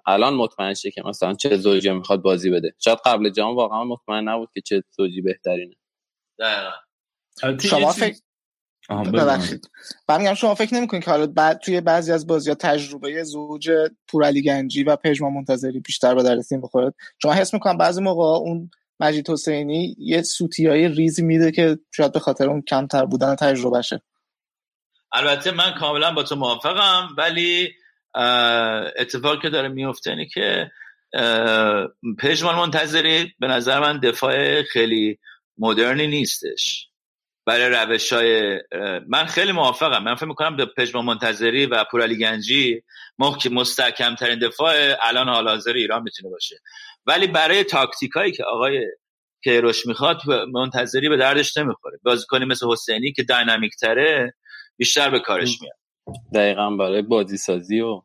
[0.06, 2.74] الان مطمئن شه که مثلا چه زوجی می‌خواد بازی بده.
[2.78, 5.74] شاید قبل جام واقعا مطمئن نبود که چه زوجی بهترینه.
[6.38, 7.58] دقیقا.
[7.68, 8.16] شما فکر.
[8.90, 9.70] ببخشید.
[10.08, 13.70] من میگم شما فکر نمی‌کنید که حالا بعد توی بعضی از بازی ها تجربه زوج
[14.08, 18.24] پورعلی گنجی و پژمان منتظری بیشتر به درد تیم بخوره؟ چون حس می‌کنم بعضی موقع
[18.24, 23.34] اون مجید حسینی یه سوتی های ریزی میده که شاید به خاطر اون کمتر بودن
[23.34, 24.02] تجربهشه.
[25.12, 27.68] البته من کاملا با تو موافقم ولی
[28.14, 30.70] اه، اتفاقی که داره میفته اینه که
[32.18, 35.18] پژمان منتظری به نظر من دفاع خیلی
[35.58, 36.89] مدرنی نیستش.
[37.46, 38.60] برای روش های
[39.08, 40.04] من خیلی موافقم.
[40.04, 42.82] من فکر می‌کنم پژمان منتظری و پورعلی گنجی
[43.50, 46.56] مستحکم ترین دفاع الان حال حاضر ایران می‌تونه باشه.
[47.06, 48.86] ولی برای تاکتیک هایی که آقای
[49.44, 50.20] کیروش می‌خواد
[50.52, 51.98] منتظری به دردش نمی‌خوره.
[52.02, 54.34] بازیکنی مثل حسینی که dynamic تره
[54.76, 55.76] بیشتر به کارش میاد
[56.34, 58.02] دقیقا برای بازی سازی و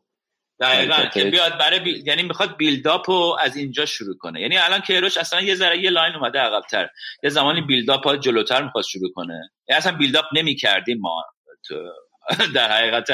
[0.60, 2.02] دقیقا که بیاد برای بی...
[2.06, 4.40] یعنی می‌خواد build up رو از اینجا شروع کنه.
[4.40, 6.88] یعنی الان کیروش اصلا یه ذره یه line اومده عقبتر.
[7.22, 9.50] یه زمانی build up ها جلوتر می‌خواد شروع کنه.
[9.68, 11.24] یعنی اصلا build up نمی‌کردیم ما
[11.68, 11.92] تو-
[12.54, 13.10] در حقیقت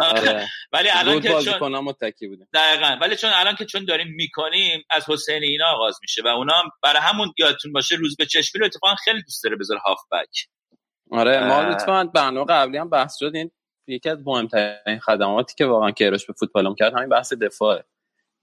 [0.00, 0.48] آره.
[0.72, 2.48] ولی الان که چون متکی بودیم.
[2.54, 2.98] دقیقا.
[3.00, 7.02] ولی چون الان که چون داریم می‌کنیم از حسین اینا آغاز میشه و اونا برای
[7.02, 10.46] همون یادتون باشه روز به چشمی رو اتفاقا خیلی دوست داره بذاره هافبک.
[11.10, 11.62] آره ما.
[11.62, 13.50] لطفا برنامه قبلی هم بحث شد این
[13.88, 17.84] یکی از مهمترین خدماتی که واقعا کیروش به فوتبالم کرد همین بحث دفاعه.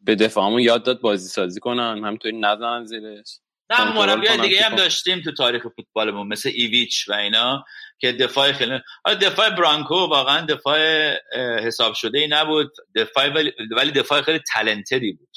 [0.02, 3.40] به دفاعمون یاد داد بازی سازی کنن همینطوری نزنن زیرش.
[3.70, 4.76] نه مربی دیگه هم.
[4.76, 7.66] داشتیم تو تاریخ فوتبالمون مثل ایویچ و اینا
[8.00, 10.80] که دفاع خیلی حالا دفاع برانکو واقعا دفاع
[11.60, 12.72] حساب شده ای نبود.
[12.96, 15.30] دفاع ولی, ولی دفاع خیلی تلنتدی بود.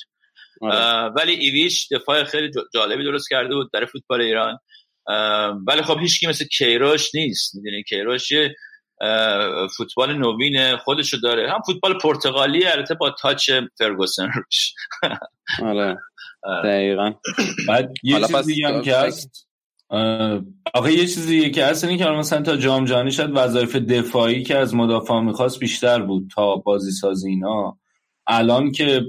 [0.61, 1.13] آره.
[1.17, 4.59] ولی ایویچ دفاع خیلی جالبی درست کرده بود برای فوتبال ایران.
[5.67, 7.55] ولی خب هیچکی مثل کیروش نیست.
[7.55, 8.55] می‌دونی کیروش یه
[9.77, 11.51] فوتبال نوین خودشو داره.
[11.53, 14.75] هم فوتبال پرتغالی البته با تاچ فرگوسن روش.
[15.63, 15.99] آره.
[16.65, 17.13] دقیقا.
[17.69, 19.49] بعد یه حالا چیز پس- دیگه هم که هست
[20.75, 24.43] آخه یه چیز دیگه که هست اینه که مثلا تا جام جهانی شاید وظایف دفاعی
[24.43, 27.79] که از مدافع می‌خواست بیشتر بود تا بازی سازی اینا.
[28.27, 29.03] الان که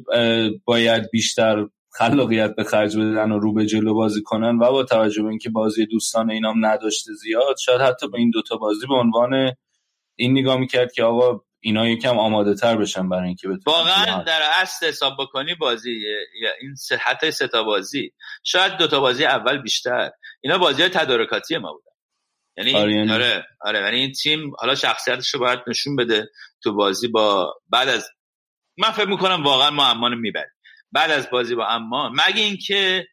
[0.66, 5.24] باید بیشتر خلاقیت به خرج بدن و رو به جلو بازی کنن و با توجه
[5.24, 9.52] به اینکه بازی دوستان اینام نداشته زیاد شاید حتی به این دوتا بازی به عنوان
[10.20, 14.42] این نگاه می‌کرد که آقا اینا یکم آماده تر بشن برای اینکه بتونن واقعا در
[14.62, 15.92] اصل حساب بکنی بازی
[16.42, 20.12] یا این سه حتی سه تا بازی شاید دو تا بازی اول بیشتر.
[20.42, 21.92] اینا بازی های تدارکاتی ما بودن.
[22.58, 23.80] یعنی آره، یعنی- آره آره.
[23.80, 26.30] یعنی این تیم حالا شخصیتش رو باید نشون بده
[26.64, 28.10] تو بازی با بعد از
[28.78, 30.52] من فکر می‌کنم واقعا ما امان می‌بریم.
[30.92, 33.08] بعد از بازی با امان مگه اینکه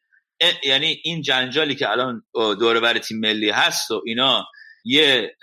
[0.64, 4.46] یعنی این جنجالی که الان دور بر تیم ملی هست و اینا
[4.88, 5.36] یه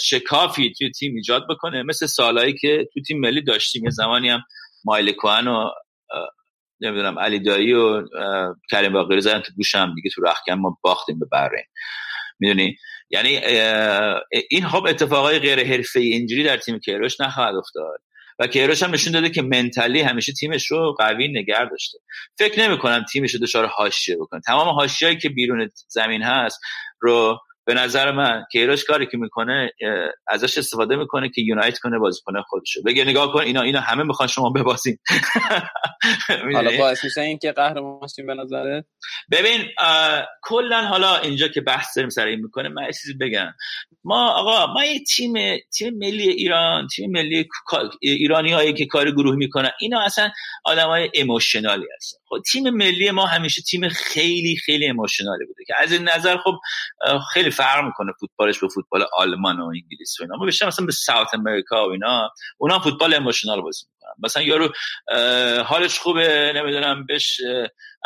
[0.00, 1.82] شکافی توی تیم ایجاد بکنه.
[1.82, 3.84] مثل سالهایی که تو تیم ملی داشتیم.
[3.84, 4.42] یه زمانی هم
[4.84, 5.70] مایل کوهن و
[6.80, 8.02] نمی‌دونم علی دایی و
[8.70, 11.64] کریم باقری زدن تو گوش هم دیگه تو رخکن ما باختیم به بحرین
[12.38, 12.76] می‌دونی؟
[13.10, 13.40] یعنی
[14.50, 18.00] این خب اتفاقای غیر حرفه‌ای اینجوری در تیم کیروش نخواهد افتاد.
[18.38, 21.98] و کیروش هم نشون داده که منتالی همیشه تیمش رو قوی نگه داشته.
[22.38, 24.40] فکر نمی کنم تیمش رو دچار حاشیه بکنه.
[24.46, 26.60] تمام حاشیه‌ای که بیرون زمین هست
[27.00, 29.70] رو به نظر من کیروش کاری که می‌کنه
[30.28, 32.82] ازش استفاده می‌کنه که یونایت کنه بازیکن خودشو.
[32.82, 34.98] بگه نگاه کن اینا اینا همه می‌خوان شما ببازین.
[36.54, 38.84] حالا؟ باعث میشه این که قهرمان شیم به نظرت؟
[39.30, 39.60] ببین
[40.42, 43.54] کلا حالا اینجا که بحث داریم سر این می‌کنه من یه چیزی بگم.
[44.04, 45.32] ما آقا ما یه تیم
[45.78, 47.48] تیم ملی ایران تیم ملی
[48.00, 50.30] ایرانی هایی که کار گروه می‌کنن اینا اصلا
[50.64, 52.18] آدم های اموشنالی هستن.
[52.28, 56.54] خب تیم ملی ما همیشه تیم خیلی خیلی اموشنالی بوده که از این نظر خب
[57.32, 60.36] خیلی فرق می‌کنه فوتبالش به فوتبال آلمان و انگلیس و اینا.
[60.36, 64.14] ما بیشتر مثلا به ساوت امریکا و اینا اونا فوتبال اموشنال بازی می‌کنن.
[64.22, 64.72] مثلا یارو
[65.62, 67.40] حالش خوبه نمی‌دونم بهش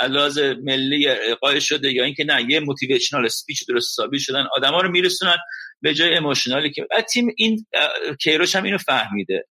[0.09, 4.47] لحاظ ملی قای شده یا اینکه نه یه موتیویشنال اسپیچ درست حسابی شدن.
[4.57, 5.37] آدما رو میرسونن
[5.83, 7.67] به جای اموشنالی که بعد تیم این
[8.21, 9.47] کیروش هم اینو فهمیده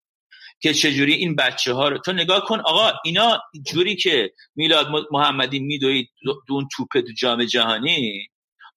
[0.60, 3.40] که چجوری این بچه ها رو تو نگاه کن آقا اینا
[3.72, 6.10] جوری که میلاد محمدی میدوید
[6.48, 8.28] دون توپ تو جام جهانی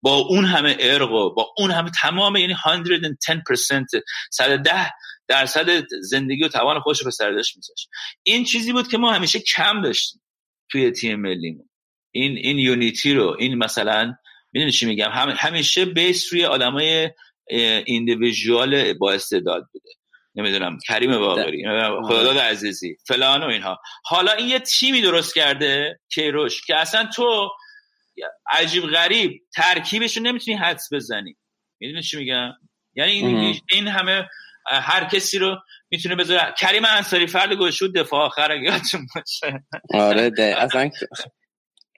[0.01, 4.91] با اون همه ارق و با اون همه تمام یعنی 110% 110
[5.27, 7.89] درصد زندگی و توان خودش رو به سردش میذاشت.
[8.23, 10.21] این چیزی بود که ما همیشه کم داشتیم
[10.71, 11.69] توی تیم ملیمون.
[12.11, 14.13] این این یونیتی رو این مثلا
[14.53, 17.09] می‌دونی چی میگم؟ هم همیشه بیس روی آدمای
[17.85, 19.89] ایندیویژوال با استعداد بوده.
[20.35, 21.65] نمی‌دونم کریم باقری
[22.07, 23.79] خداداد عزیزی فلان و اینها.
[24.05, 27.49] حالا این یه تیمی درست کرده کیروش که اصلا تو
[28.51, 31.37] عجیب غریب ترکیبش رو نمی‌تونی حدس بزنی.
[31.79, 32.51] می‌دونی چی میگم؟
[32.95, 34.29] یعنی این, این همه
[34.65, 35.57] هر کسی رو
[35.91, 36.53] می‌تونه بذاره.
[36.57, 39.63] کریم انصاری فرد گوشود دفاع آخر اگه یادتون باشه.
[39.93, 40.89] آره ده اصلا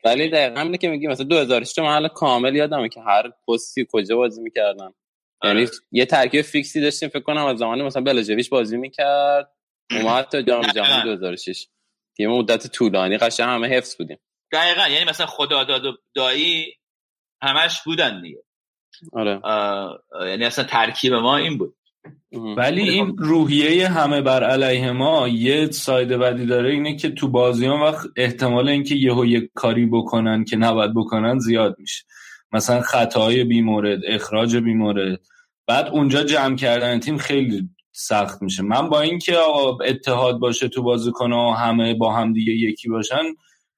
[0.04, 4.16] ولی دقیقا همینه که میگی مثلا 2006 من حالا کامل یادمه که هر پستی کجا
[4.16, 4.90] بازی می‌کردن.
[5.44, 9.52] یعنی یه ترکیب فیکسی داشتیم فکر کنم از زمان مثلا بلاژویچ بازی می‌کرد.
[9.92, 11.68] اومد تا جام جهانی 2006
[12.20, 14.18] یه مدت طولانی قشنگ همه حفظ بودیم.
[14.52, 16.74] دقیقا یعنی مثلا خدا داد و دایی
[17.42, 18.44] همش بودن دیگه.
[19.14, 19.42] آره.
[20.28, 21.76] یعنی اصلا ترکیب ما این بود.
[22.58, 27.66] ولی این روحیه همه بر علیه ما یه سایده بدی داره اینه که تو بازی
[27.66, 32.04] هم وقت احتمال اینکه یهو یه کاری بکنن که نباید بکنن زیاد میشه.
[32.52, 35.22] مثلا خطاهای بیمورد اخراج بیمورد.
[35.68, 38.64] بعد اونجا جمع کردن تیم خیلی سخت میشه.
[38.64, 39.38] من با اینکه
[39.86, 43.24] اتحاد باشه تو بازیکن و همه با هم دیگه یکی باشن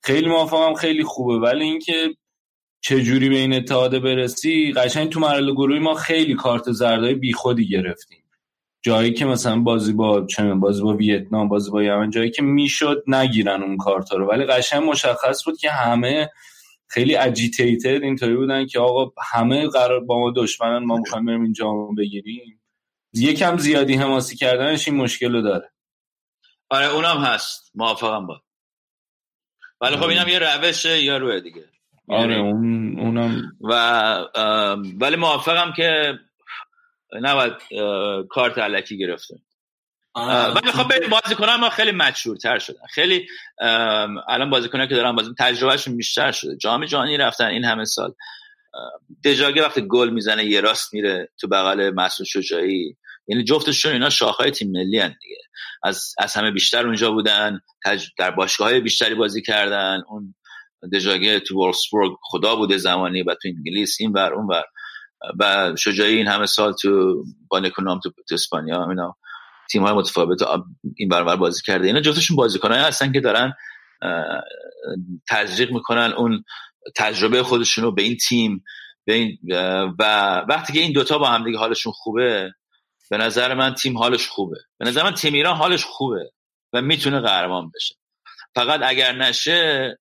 [0.03, 1.33] خیلی موافقم خیلی خوبه.
[1.33, 2.15] ولی اینکه
[2.81, 8.23] چجوری به این اتحاد برسی قشنگ تو مرحله گروهی ما خیلی کارت زردای بیخودی گرفتیم.
[8.81, 13.03] جایی که مثلا بازی با چه بازی با ویتنام بازی با یمن جایی که می‌شد
[13.07, 14.27] نگیرن اون کارتا رو.
[14.27, 16.29] ولی قشنگ مشخص بود که همه
[16.87, 21.53] خیلی اجیتیتد اینطوری بودن که آقا همه قرار با ما دشمنن ما می‌خوایم بریم این
[21.53, 22.61] جام بگیریم.
[23.13, 25.71] یکم زیادی حماسی کردنش این مشکل رو داره.
[26.69, 27.71] آره اونم هست.
[27.75, 28.41] موافقم با.
[29.83, 31.63] ولی خب اینم یه روشه یا روی دیگه.
[32.09, 33.73] آره اون اونم و
[34.99, 36.13] ولی موافقم که
[37.21, 37.53] نباید
[38.29, 39.35] کارت علکی گرفته
[40.55, 42.85] ولی خب بازیکنان ما خیلی مشهورتر شدن.
[42.89, 43.27] خیلی
[44.27, 46.57] الان بازیکنان که دارن بازی تجربهشون بیشتر شده.
[46.57, 48.13] جام جهانی رفتن این همه سال.
[48.73, 48.91] اه،
[49.25, 52.95] دژاگه وقتی گل می‌زنه یه راست میره تو بغل مسعود شجاعی.
[53.27, 55.37] یعنی جفتشون اینا شاخهای تیم ملی هن دیگه.
[55.83, 57.59] از از همه بیشتر اونجا بودن.
[58.17, 60.01] در باشگاه های بیشتری بازی کردن.
[60.09, 60.35] اون
[60.93, 64.63] دژاگه تو وولفسبورگ خدا بوده زمانی و تو انگلیس این ور اون ور.
[65.39, 69.15] و شجاعی این همه سال تو با نکنام تو, تو اسپانیا اینا
[69.71, 70.39] تیم های متفاوت
[70.97, 71.87] این برابر بازی کرده.
[71.87, 73.53] اینا جفتشون بازیکنایی هستن که دارن
[75.29, 76.43] تزریق می‌کنن اون
[76.95, 78.63] تجربه خودشون رو به این تیم
[79.05, 79.37] به این
[79.99, 80.03] و
[80.49, 82.51] وقتی که این دوتا با هم دیگه حالشون خوبه
[83.13, 84.57] به نظر من تیم حالش خوبه.
[84.79, 86.31] به نظر من تیم ایران حالش خوبه
[86.73, 87.95] و می‌تونه قهرمان بشه.
[88.55, 89.97] فقط اگر نشه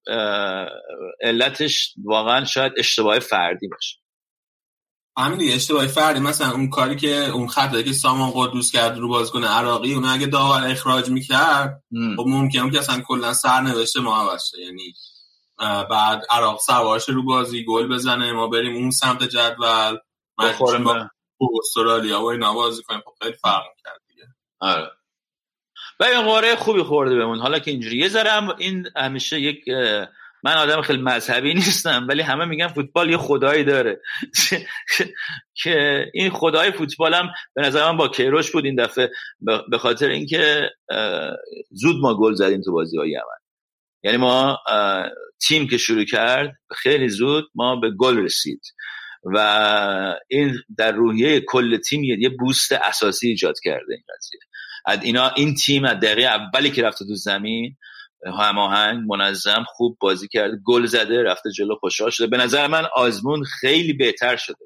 [1.23, 3.99] علتش واقعا شاید اشتباه فردی باشه.
[5.19, 6.21] همین دیگه اشتباهی فردی.
[6.21, 10.27] مثلا اون کاری که اون خطایی که سامان قدوس کرد رو بازیکن عراقی اون اگه
[10.27, 11.83] داور اخراج می‌کرد.
[12.17, 14.95] خب ممکنه که اصلا کلا سرنوشت ما عوض یعنی
[15.91, 19.97] بعد عراق سوارش رو بازی گل بزنه ما بریم اون سمت جدول
[20.39, 21.11] بخوریم
[21.49, 23.01] به- استرالیا و اینا بازی کنیم.
[23.01, 24.25] خب خیلی فرق کرد دیگه.
[24.61, 24.91] آره.
[26.01, 27.39] و این قاره خوبی خورده بهمون.
[27.41, 27.99] حالا که اینجوری.
[27.99, 29.69] یه ذره این همیشه یک
[30.45, 34.01] من آدم خیلی مذهبی نیستم ولی همه میگن فوتبال یه خدایی داره.
[35.63, 40.09] که این خدای فوتبال هم به نظر من با کیروش بود این دفعه به- خاطر
[40.09, 40.71] اینکه
[41.71, 43.23] زود ما گل زدیم تو بازی های یمن.
[44.05, 44.59] یعنی ما
[45.49, 48.63] تیم که شروع کرد خیلی زود ما به گل رسید.
[49.25, 49.39] و
[50.29, 54.41] این در روحیه کل تیم یه بوست اساسی ایجاد کرده این قضیه.
[54.87, 57.77] از اینا این تیم از دقیقه اولی که رفته تو زمین
[58.39, 62.27] هماهنگ منظم خوب بازی کرده گل زده رفته جلو خوشحال شده.
[62.27, 64.65] به نظر من آزمون خیلی بهتر شده.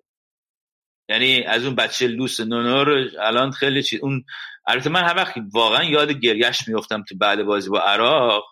[1.08, 4.24] یعنی از اون بچه لوس نونور الان خیلی چیز اون
[4.66, 8.44] البته من هر وقت واقعا یاد گریش میفتم تو بعد بازی با عراق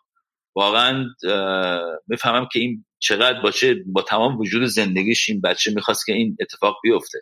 [0.57, 1.05] واقعا
[2.07, 6.77] می‌فهمم که این چقدر باشه با تمام وجود زندگیش این بچه می‌خواست که این اتفاق
[6.83, 7.19] بیفته.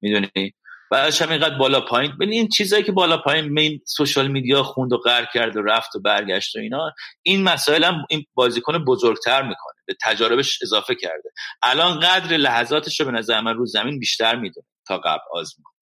[0.00, 0.54] می‌دونی؟
[0.90, 2.12] بعدش هم اینقدر بالا پایین.
[2.16, 5.96] ببین این چیزایی که بالا پایین این سوشال میدیا خوند و قهر کرد و رفت
[5.96, 6.92] و برگشت و اینا
[7.22, 9.74] این مسائل هم این بازیکن بزرگتر می‌کنه.
[9.86, 11.30] به تجاربش اضافه کرده.
[11.62, 15.73] الان قدر لحظاتش رو به نظر من رو زمین بیشتر می‌دونه تا قبل آزمون.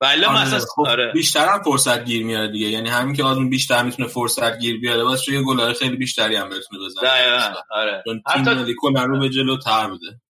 [0.00, 1.12] آره، مثلا خب آره.
[1.12, 2.66] بیشتر هم فرصت گیر میاره دیگه.
[2.66, 6.48] یعنی همین که آدم بیشتر می‌تونه فرصت گیر بیاره واسه یه گلای خیلی بیشتری هم
[6.48, 8.02] بتونه بزنه دقیقاً آره.
[8.04, 10.20] چون تیم حتی ملی کلا رو به جلو تر بوده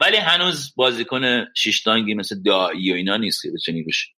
[0.00, 4.08] ولی هنوز بازیکن شیشتانگی مثل دایی و اینا نیست که بتونی روش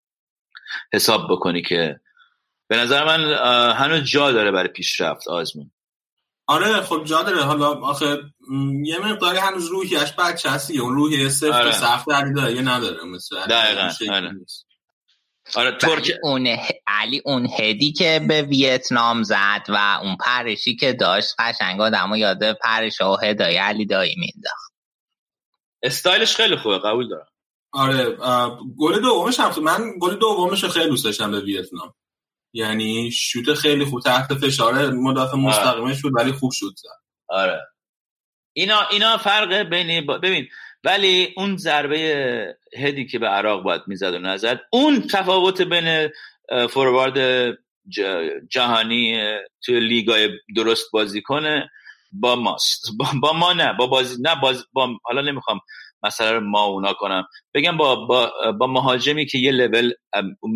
[0.93, 2.01] حساب بکنی که
[2.69, 3.33] به نظر من
[3.73, 5.71] هنوز جا داره برای پیشرفت آزمون.
[6.49, 7.43] آره خب جا داره.
[7.43, 8.19] حالا آخه
[8.85, 10.81] یه مقداری هنوز روحیش بچه هست دیگه.
[10.81, 11.69] اون روحیه صفر آره.
[11.69, 12.53] و سخت داری داره.
[12.55, 13.05] یه نداره.
[13.05, 14.33] مثل دقیقاً، آره.
[15.55, 20.93] آره ترک اون ه- علی اون هدی که به ویتنام زد و اون پرشی که
[20.93, 24.73] داشت قشنگ آدمو یاد پرش و هدای علی دایی مینداخت
[25.83, 26.79] استایلش خیلی خوبه.
[26.79, 27.27] قبول دارم.
[27.73, 28.17] آره
[28.79, 31.95] گل دومش هم من گل دومش خیلی دوست داشتم به ویتنام.
[32.55, 36.89] یعنی شوت خیلی خوب تحت فشار مدافع مستقیمش بود ولی خوب شوت زد.
[37.29, 37.61] آره.
[38.57, 40.49] اینا اینا فرق بین با- ببین
[40.85, 46.11] ولی اون ضربه هدی که به عراق باید می‌زد و نزد اون تفاوت بین
[46.71, 47.19] فوروارد
[48.51, 49.21] جهانی
[49.65, 51.71] توی لیگای درست بازی کنه
[52.13, 52.83] با ماست.
[52.99, 55.61] با, با ما نه با بازی نه باز با حالا نمی‌خوام
[56.03, 57.25] مسئله رو ما اونا کنم.
[57.55, 59.93] بگم با با, با مهاجمی که یه لول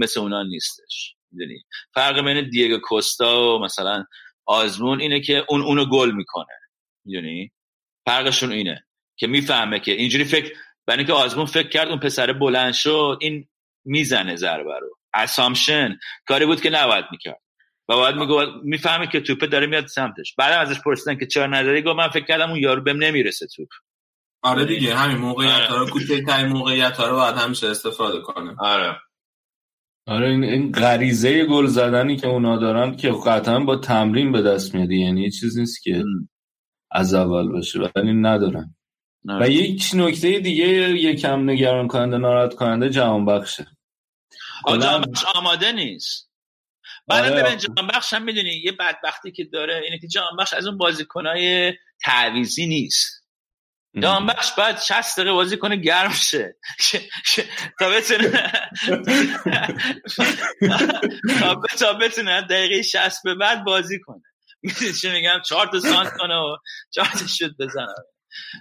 [0.01, 1.17] مثل اونا نیستش.
[1.33, 1.63] می‌دونی.
[1.95, 4.05] فرق بین دیگو کوستا و مثلا
[4.47, 6.59] آزمون اینه که اون اونو گل می‌کنه.
[7.05, 7.53] می‌دونی؟
[8.07, 8.85] فرقشون اینه
[9.17, 10.55] که می‌فهمه که اینجوری فکر
[10.87, 13.49] برای اینکه آزمون فکر کرد اون پسر بلند شد این
[13.85, 14.99] می‌زنه ضربه رو.
[15.15, 17.41] اسامشن کاری بود که نباید می‌کرد.
[17.89, 20.35] و باید میگه می‌فهمه که توپه داره میاد سمتش.
[20.39, 23.69] بعد ازش پرسیدن که چرا نداری؟ گفت من فکر کردم اون یارو بهم نمی‌رسه توپ.
[24.43, 28.57] آره دیگه همین موقعیت ها رو کوچکترین موقعیت ها رو باید همیشه استفاده کنه.
[28.59, 28.97] آره.
[30.07, 34.75] آره این, این غریزه گل زدنی که اونا دارن که قطعا با تمرین به دست
[34.75, 34.91] میاد.
[34.91, 36.05] یعنی چیز نیست که
[36.91, 38.75] از اول باشه ولی ندارن.
[39.25, 43.67] و یک نکته دیگه یکم نگران کننده ناراحت کننده جهان بخشه
[44.67, 46.31] بخش آماده نیست.
[47.07, 47.43] بعد آره.
[47.43, 50.79] ببین جهان بخش هم می‌دونی یه بدبختی که داره اینه که جهان بخش از اون
[50.79, 51.73] بازیکنای
[52.05, 53.22] تعویزی نیست.
[54.01, 56.57] جهان بخش باید 60 دقیقه بازی کنه گرم شه.
[57.81, 58.53] تا بتونه
[61.79, 64.23] تا بتونه دقیقه 60 به بعد بازی کنه.
[64.63, 66.57] می‌دونی چه میگم؟ چهار تا سانت کنه و
[66.91, 67.95] چهار تا شد بزنه.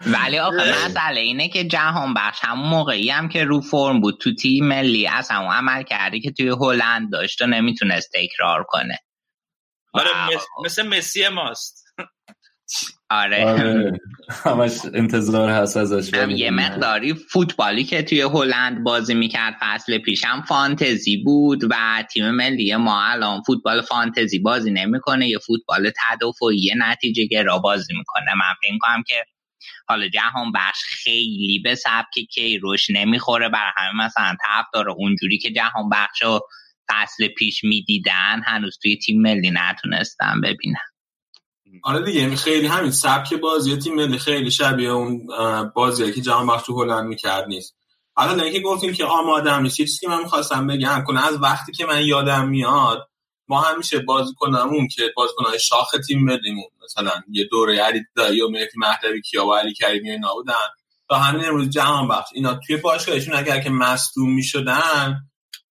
[0.05, 4.35] ولی آخه مسئله اینه که جهان بخش همون موقعی هم که رو فرم بود تو
[4.35, 8.97] تیم ملی از همون عمل کردی که توی هلند داشت و نمی‌تونست تکرار کنه.
[9.93, 10.09] آره
[10.65, 11.85] مثل مسی ماست.
[13.09, 13.99] آره, آره.
[14.29, 20.25] همش انتظار هست ازش هم یه مقداری فوتبالی که توی هلند بازی می‌کرد فصل پیش
[20.25, 26.41] هم فانتزی بود و تیم ملی ما الان فوتبال فانتزی بازی نمی‌کنه یه فوتبال تداف
[26.41, 28.33] و یه نتیجه گرا بازی می‌کنه.
[28.35, 29.25] من فکر کنم که
[29.87, 33.49] حالا جهان بخش خیلی به سبک کیروش نمی‌خوره.
[33.49, 34.35] بر همه مثلا
[34.73, 36.39] داره اونجوری که جهان بخش رو
[36.89, 40.90] فصل پیش می‌دیدن هنوز توی تیم ملی نتونستن ببینن.
[41.83, 45.27] آره دیگه یعنی خیلی همین سبک بازی تیم ملی خیلی شبیه اون
[45.75, 47.75] بازی که جهان بخش تو هلند می‌کرد نیست.
[48.13, 51.71] حالا اینکه گفتیم که آماده هم نیست چیزی که من می‌خواستم بگم کنه از وقتی
[51.71, 53.09] که من یادم میاد
[53.47, 58.77] ما همیشه بازیکنمون که بازیکنهای شاخ تیم ملیمون مثلا یه دوره علی دایی و مهدی
[58.77, 60.53] مهدوی کیا و علی کریمی اینا بودن.
[61.09, 65.21] تا همین امروز جهان بخش اینا توی باشگاهشون اگر که مصدوم می‌شدن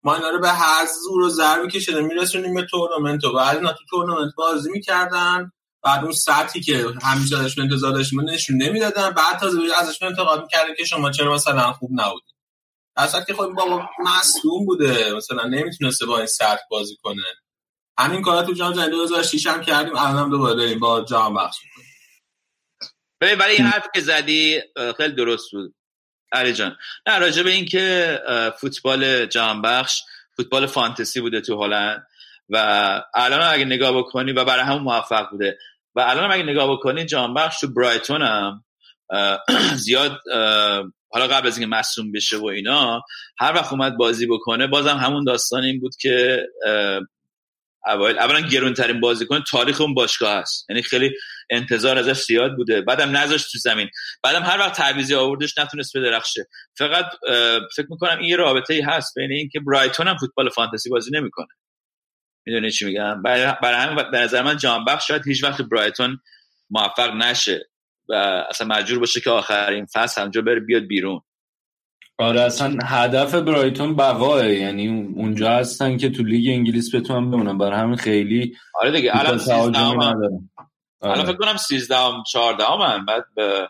[0.03, 3.71] ما اینا رو به هر زور و ضرب میکشیدن میرسونیم به تورنمنت و بعد اینا
[3.71, 5.51] تو تورنمنت بازی می‌کردن.
[5.83, 10.75] بعد اون سطحی که همیشه ازشون انتظار داشتیم نشون نمی‌دادن بعد تازه ازشون انتقاد می‌کردن
[10.75, 12.35] که شما چرا مثلا خوب نبودید
[12.95, 15.13] اصلا که خب بابا مصدوم بوده.
[15.13, 17.23] مثلا نمی‌تونسته با این سطح بازی کنه.
[17.99, 19.95] همین کارا تو جام جهانی 2006 هم کردیم.
[19.95, 21.57] الان هم دوباره داریم با جام بخش
[23.21, 24.61] ببین برای این حرف که زدی
[24.97, 25.75] خیلی درست بود.
[26.31, 28.19] علی جان نه راجع به اینکه
[28.59, 30.01] فوتبال جام بخش
[30.37, 32.07] فوتبال فانتزی بوده تو هلند.
[32.49, 32.57] و
[33.15, 35.57] الان اگه نگاه بکنی و برای همون موفق بوده.
[35.95, 38.63] و الان اگه نگاه بکنی جام بخش تو برایتون هم
[39.85, 40.19] زیاد
[41.11, 43.01] حالا قبل از اینکه مصوم بشه و اینا
[43.39, 46.47] هر وقت اومد بازی بکنه بازم همون داستان این بود که
[47.85, 50.65] اوایل اولا گرونترین بازیکن تاریخ اون باشگاه هست.
[50.69, 51.11] یعنی خیلی
[51.49, 52.81] انتظار ازش زیاد بوده.
[52.81, 53.89] بعدم نذاشت تو زمین.
[54.23, 57.05] بعدم هر وقت تعویضی آوردش نتونست بدرخشه فقط
[57.75, 61.47] فکر می‌کنم این رابطه ای هست بین اینکه برایتون هم فوتبال فانتزی بازی نمی‌کنه.
[62.47, 66.19] می‌دونی چی میگم؟ برای همین به نظر من جان بخش شاید هیچ وقت برایتون
[66.69, 67.69] موفق نشه
[68.09, 68.13] و
[68.49, 71.21] اصلا مجبور باشه که آخرین فصل همجا بره بیاد بیرون.
[72.17, 77.57] آره اصلا هدف برایتون بقاه یعنی اونجا هستن که تو لیگ انگلیس بتونن بمونن.
[77.57, 80.49] برای همین خیلی آره دیگه الان 13 الان
[81.01, 81.23] آره.
[81.23, 83.69] فکر کنم 13 ام 14 من بعد به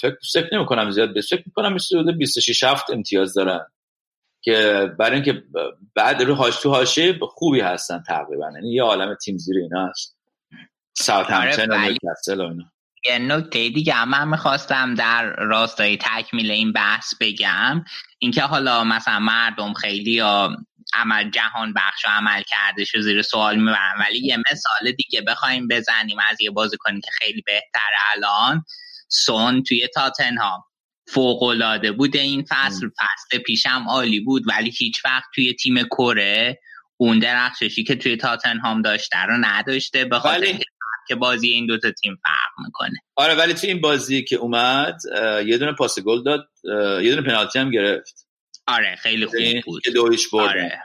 [0.00, 1.76] فکر فکر نمی کنم زیاد به فکر کنم
[2.18, 3.66] 26 هفت امتیاز دارن.
[4.52, 5.42] که برای اینکه
[5.94, 8.50] بعد رو هاش تو حاشیه خوبی هستن تقریبا.
[8.54, 10.18] یعنی یه عالم تیم زیر اینا هست.
[10.96, 11.74] ساوت همپتون و
[12.42, 12.64] اینا.
[13.04, 17.84] یه نکته دیگه هم من می‌خواستم در راستای تکمیل این بحث بگم.
[18.18, 20.56] اینکه حالا مثلا مردم خیلی یا
[20.94, 23.94] عمل جهان بخش و عمل کردش رو زیر سوال می‌برن.
[24.00, 28.64] ولی یه مثال دیگه بخوایم بزنیم از یه بازیکنی که خیلی بهتر الان.
[29.08, 30.62] سون توی تاتنهام.
[31.12, 36.60] فوق العاده بوده این فصل فصل پیشم عالی بود ولی هیچ وقت توی تیم کره
[36.96, 40.58] اون درخششی که توی تاتنهام داشته رو نداشته بخاطر
[41.08, 42.98] که بازی این دوتا تیم فرق می‌کنه.
[43.16, 45.00] آره ولی تو این بازی که اومد
[45.46, 46.48] یه دونه پاس گل داد
[47.02, 48.26] یه دونه پنالتی هم گرفت.
[48.66, 49.82] آره خیلی خوب بود.
[49.82, 50.82] که دویش برد آره.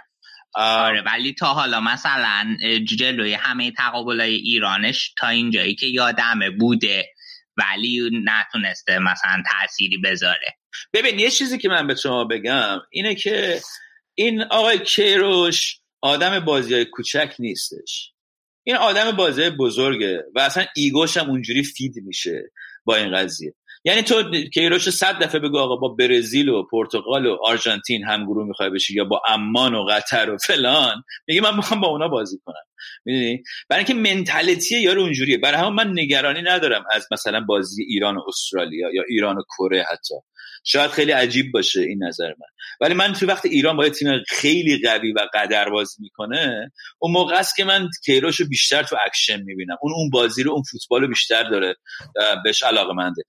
[0.55, 7.05] آره ولی تا حالا مثلا جلوی همه تقابل ایرانش تا اینجایی که یادمه بوده
[7.57, 10.57] ولی نتونسته مثلا تأثیری بذاره.
[10.93, 13.61] ببین یه چیزی که من به شما بگم اینه که
[14.15, 18.13] این آقای کیروش آدم بازی های کوچک نیستش.
[18.63, 22.51] این آدم بازی بزرگه و اصلا ایگوش هم اونجوری فید میشه
[22.85, 23.53] با این قضیه.
[23.85, 28.47] یعنی تو کیروش صد دفعه بگو آقا با برزیل و پرتغال و آرژانتین هم گروه
[28.47, 31.03] می‌خوای بشی یا با عمان و قطر و فلان.
[31.27, 32.63] میگه من می‌خوام با اونا بازی کنم.
[33.05, 35.37] می‌دونی؟ برای اینکه mentality یارو اونجوریه.
[35.37, 39.85] برای همون من نگرانی ندارم از مثلا بازی ایران و استرالیا یا ایران و کره
[39.91, 40.15] حتی.
[40.63, 42.47] شاید خیلی عجیب باشه این نظر من.
[42.81, 47.35] ولی من تو وقت ایران با تیم خیلی قوی و قدر بازی می‌کنه اون موقع
[47.35, 49.77] است که من کیروش رو بیشتر تو اکشن می‌بینم.
[49.81, 51.75] اون اون بازی رو اون فوتبال رو بیشتر داره
[52.43, 53.23] بهش علاقه منده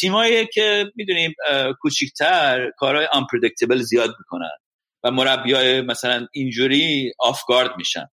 [0.00, 1.34] تیمایی که می‌دونیم
[1.80, 4.58] کوچیکتر کارهای unpredictable زیاد می‌کنن
[5.04, 8.06] و مربیای مثلا اینجوری آفگارد میشن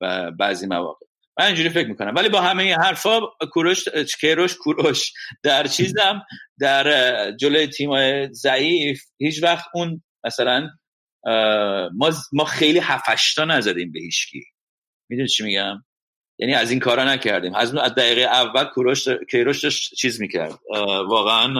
[0.00, 1.06] و بعضی مواقع.
[1.42, 2.14] من اینجوری فکر می‌کنم.
[2.16, 3.20] ولی با همه این حرفا
[3.52, 3.88] کوروش
[4.20, 5.12] کیروش کوروش
[5.42, 6.22] در چیزم
[6.60, 7.90] در جلوی تیم
[8.32, 10.68] ضعیف هیچ وقت اون مثلا
[11.94, 14.44] ما ما خیلی هفشتا نزدیم به هیچکی.
[15.08, 15.84] می‌دونی چی میگم؟
[16.38, 17.54] یعنی از این کارا نکردیم.
[17.54, 20.58] از دقیقه اول کوروش کیروش چیز می‌کرد.
[21.08, 21.54] واقعا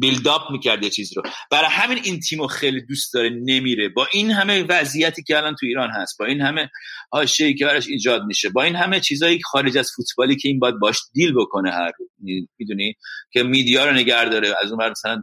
[0.00, 1.22] بیلداپ می‌کرد یه چیز رو.
[1.50, 3.88] برای همین این تیمو خیلی دوست داره نمیره.
[3.88, 6.70] با این همه وضعیتی که الان تو ایران هست با این همه
[7.12, 10.78] حاشیه‌ای که براش ایجاد میشه با این همه چیزایی خارج از فوتبالی که این باید
[10.78, 11.90] باش دیل بکنه هر
[12.58, 12.94] می‌دونی؟
[13.32, 14.54] که میدیا رو نگه داره.
[14.62, 15.22] از اون مثلا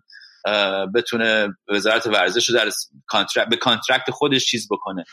[0.95, 2.69] بتونه وزارت ورزش رو در
[3.07, 5.03] counter attack به counter attack خودش چیز بکنه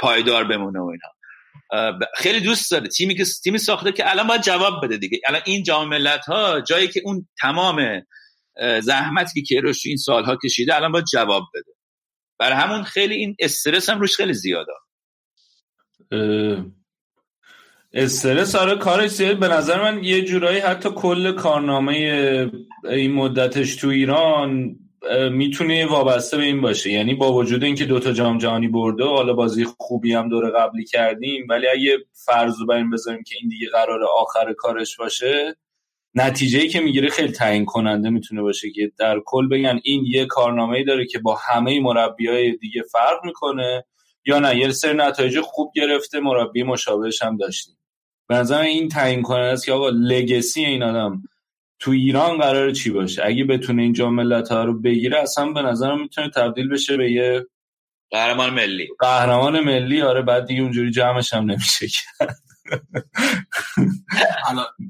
[0.00, 1.98] پایدار بمونه و اینا.
[2.16, 2.88] خیلی دوست داره.
[2.88, 5.20] تیمی که تیمی ساخته که الان باید جواب بده دیگه.
[5.26, 8.02] الان این جام ها جایی که اون تمام
[8.82, 11.72] زحمتی که کیروش این سالها کشیده الان باید جواب بده.
[12.38, 14.72] برای همون خیلی این استرس هم روش خیلی زیاده.
[17.92, 21.92] استرس آره کارش به نظر من یه جورایی حتی کل کارنامه
[22.84, 24.76] این مدتش تو ایران
[25.30, 26.90] می‌تونه وابسته به این باشه.
[26.90, 30.84] یعنی با وجود اینکه دوتا جام جهانی برده و حالا بازی خوبی هم دور قبلی
[30.84, 35.56] کردیم ولی اگه فرض رو بر این بذاریم که این دیگه قرار آخر کارش باشه
[36.14, 40.84] نتیجه که می‌گیره خیلی تعیین کننده می‌تونه باشه که در کل بگن این یه کارنامه
[40.84, 43.84] داره که با همه مربیای دیگه فرق می‌کنه
[44.26, 44.56] یا نه.
[44.56, 47.76] یه سر نتایج خوب گرفته مربی مشابهش هم داشتیم.
[48.28, 51.22] به نظر این تعیین کننده است که آقا لگسی این آدم
[51.78, 56.00] تو ایران قرار چی باشه؟ اگه بتونه این جام ها رو بگیره اصلا به نظرم
[56.00, 57.46] می‌تونه تبدیل بشه به یه
[58.10, 58.88] قهرمان ملی.
[58.98, 60.02] قهرمان ملی.
[60.02, 62.36] آره بعد دیگه اونجوری جمعش هم نمیشه کرد.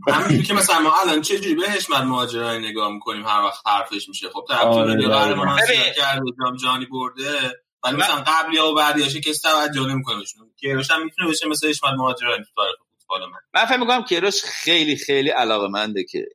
[0.14, 4.08] همین که مثلا ما الان چه جوری بهش من ماجرای نگاه می‌کنیم هر وقت حرفش
[4.08, 4.28] میشه.
[4.28, 5.58] خب طرف آره قهرمان
[5.96, 10.50] کرده جام جهانی برده ولی مثلا قبلی ها و بعدیاش کسی توجه نمی‌کنه بهشون.
[10.60, 13.38] کیروش هم می‌تونه بشه مثل اشمت مهاجرانی تو تاریخ فوتبال من.
[13.54, 16.26] من فکر می‌کنم کیروش خیلی خیلی علاقه منده که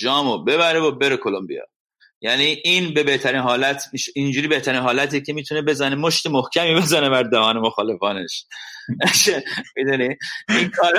[0.00, 1.62] جامو ببره و بره کلمبیا.
[2.20, 7.22] یعنی این به بهترین حالت اینجوری بهترین حالتی که می‌تونه بزنه مشت محکمی بزنه بر
[7.22, 8.44] دهان مخالفانش.
[9.76, 10.16] می‌دونی؟
[10.48, 10.92] این کار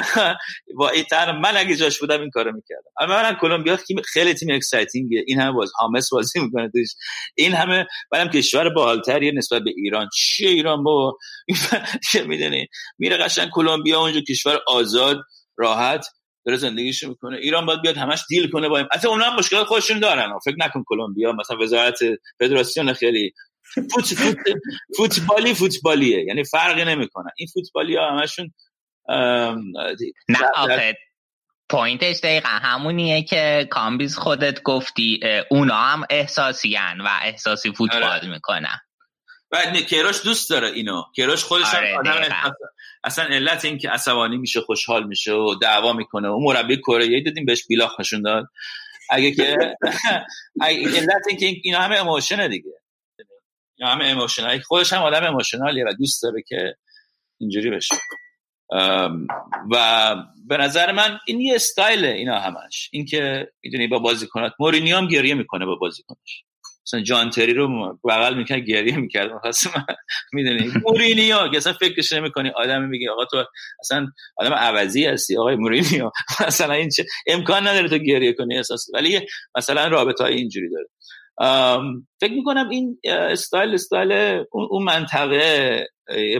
[0.77, 2.91] با این من اگه جاش بودم این کارو می‌کردم.
[2.99, 3.77] اما من کلمبیا
[4.13, 6.89] خیلی تیم اکسایتینگه این همه باز هامس بازی می‌کنه توش.
[7.35, 10.09] این همه بعدم کشور باحالتریه نسبت به ایران.
[10.15, 11.17] چیه ایران با؟
[12.27, 12.67] می‌دونی؟
[12.97, 15.17] میره قشنگ کلمبیا اونجا کشور آزاد
[15.57, 16.05] راحت.
[16.49, 17.37] داره زندگیشو می‌کنه.
[17.37, 20.39] ایران باید بیاد همش deal کنه با این اصلا اونا هم مشکل خودشون دارن.
[20.45, 21.99] فکر نکن کلمبیا مثلا وزارت
[22.39, 23.33] فدراسیون خیلی
[23.91, 24.37] فوت فوت
[24.97, 26.25] فوتبالی فوتبالیه.
[26.25, 28.53] یعنی فرقی نمی‌کنن این فوتبالی ها همشون
[30.29, 30.97] نه آخه
[31.69, 35.19] point ش دقیقا همونیه که کامبیز خودت گفتی
[35.49, 38.29] اونا هم احساسیان و احساسی فوتبال آره.
[38.29, 38.77] می‌کنن.
[39.51, 41.03] بعد کیروش دوست داره اینو.
[41.15, 42.55] کیروش خودش آره آدم
[43.03, 47.45] اصلا علت این که عصبانی میشه خوشحال میشه و دعوا می‌کنه و مربی کره دیدیم
[47.45, 48.47] بهش بیلاخ نشون داد.
[49.09, 49.57] اگه که
[50.61, 52.71] علت این که اینا همه اموشنه دیگه.
[53.77, 56.75] اینا همه اموشنال خودش هم آدم اموشنالیه و دوست داره که
[57.39, 57.95] اینجوری بشه.
[59.71, 60.15] و
[60.47, 62.89] به نظر من این یه استایل اینا همش.
[62.91, 64.53] اینکه می‌دونی با بازیکنات.
[64.59, 66.43] مورینیو هم گریه می‌کنه با بازیکنش
[66.89, 69.31] مثلا جان تری رو بغل می‌کرد گریه می‌کرد.
[69.47, 69.83] مثلا
[70.33, 70.71] می‌دونی.
[70.83, 72.49] مورینیو که اصلا فکرش نمی‌کنی.
[72.49, 73.45] آدم میگه آقا تو
[73.79, 76.11] اصلا آدم عوضی هستی آقای مورینیو.
[76.47, 79.19] مثلا این چه امکان نداره تو گریه کنی اساس ولی
[79.57, 80.87] مثلا رابطه های اینجوری داره.
[82.21, 85.87] فکر می‌کنم این style style اون منطقه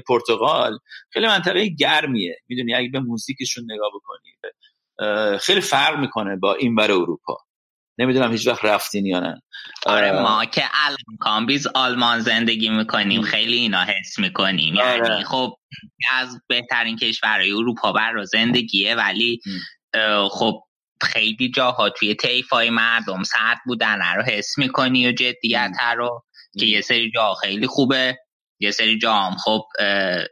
[0.08, 0.78] پرتغال
[1.14, 2.36] خیلی منطقه گرمیه.
[2.50, 7.38] می‌دونی اگه به موزیکشون نگاه بکنی خیلی فرق می‌کنه با این بر اروپا.
[8.00, 9.42] نمی‌دونم هیچ وقت رفتین یا نه.
[9.86, 14.76] آره ما که الان کامبیز آلمان زندگی می‌کنیم خیلی اینا حس می‌کنیم.
[14.76, 15.24] یعنی آره.
[15.24, 15.56] خب
[16.12, 19.42] از بهترین کشورهای اروپا بر زندگیه ولی
[20.32, 20.64] خب
[21.02, 22.16] خیلی جاها توی
[22.52, 26.24] های مردم سرد بودن رو حس می‌کنی و جدیت رو
[26.60, 28.18] که یه سری جا خیلی خوبه.
[28.60, 29.62] یه سری جام خب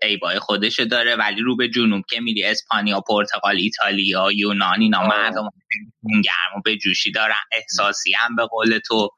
[0.01, 5.49] ایبای خودشو داره ولی رو به جنوب که میری اسپانیا پرتغال ایتالیا یونان اینا مردم
[6.03, 9.09] گرم و به جوشی دارن احساسی هم به قول تو.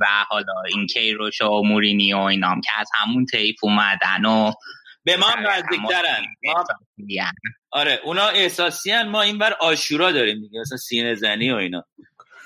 [0.00, 4.52] و حالا این کیروش و مورینی و اینام که از همون تیف اومدن و
[5.04, 6.24] به ما نزدیکترن.
[7.70, 9.08] آره اونا احساسی هن.
[9.08, 11.84] ما این بر آشورا داریم دیگه مثلا سینه زنی و اینا.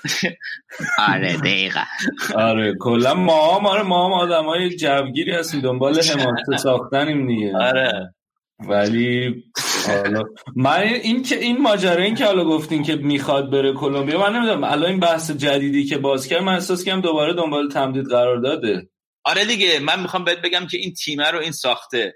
[1.13, 1.83] آره دقیقا.
[2.35, 7.57] آره کلا ما هم آره ما هم آدم های جوگیری هستیم دنبال حماسه ساختنیم دیگه.
[7.57, 8.13] آره.
[8.67, 9.43] ولی
[9.87, 10.23] حالا
[10.55, 14.63] من این که این ماجرا این که حالا گفتین که می‌خواد بره کلمبیا من نمی‌دونم
[14.63, 18.89] الان این بحث جدیدی که باز کرد من احساس کنم دوباره دنبال تمدید قرار داده.
[19.23, 22.13] آره دیگه من می‌خوام بهت بگم که این تیمه رو این ساخته.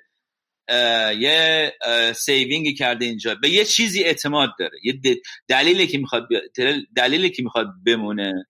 [1.19, 1.73] یه
[2.15, 3.35] سیوینگی کرده اینجا.
[3.35, 4.79] به یه چیزی اعتماد داره.
[4.83, 4.99] یه
[5.47, 6.27] دلیلی که می‌خواد
[6.95, 8.45] دلیلی که می‌خواد بمونه.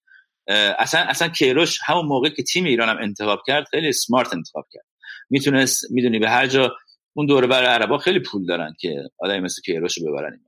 [0.79, 4.85] اصلا اصلا کیروش همون موقع که تیم ایران هم انتخاب کرد خیلی سمارت انتخاب کرد.
[5.29, 6.75] می‌تونست می‌دونی به هر جا
[7.13, 10.39] اون دوره بر عربا خیلی پول دارن که آدمی مثل کیروش رو ببرن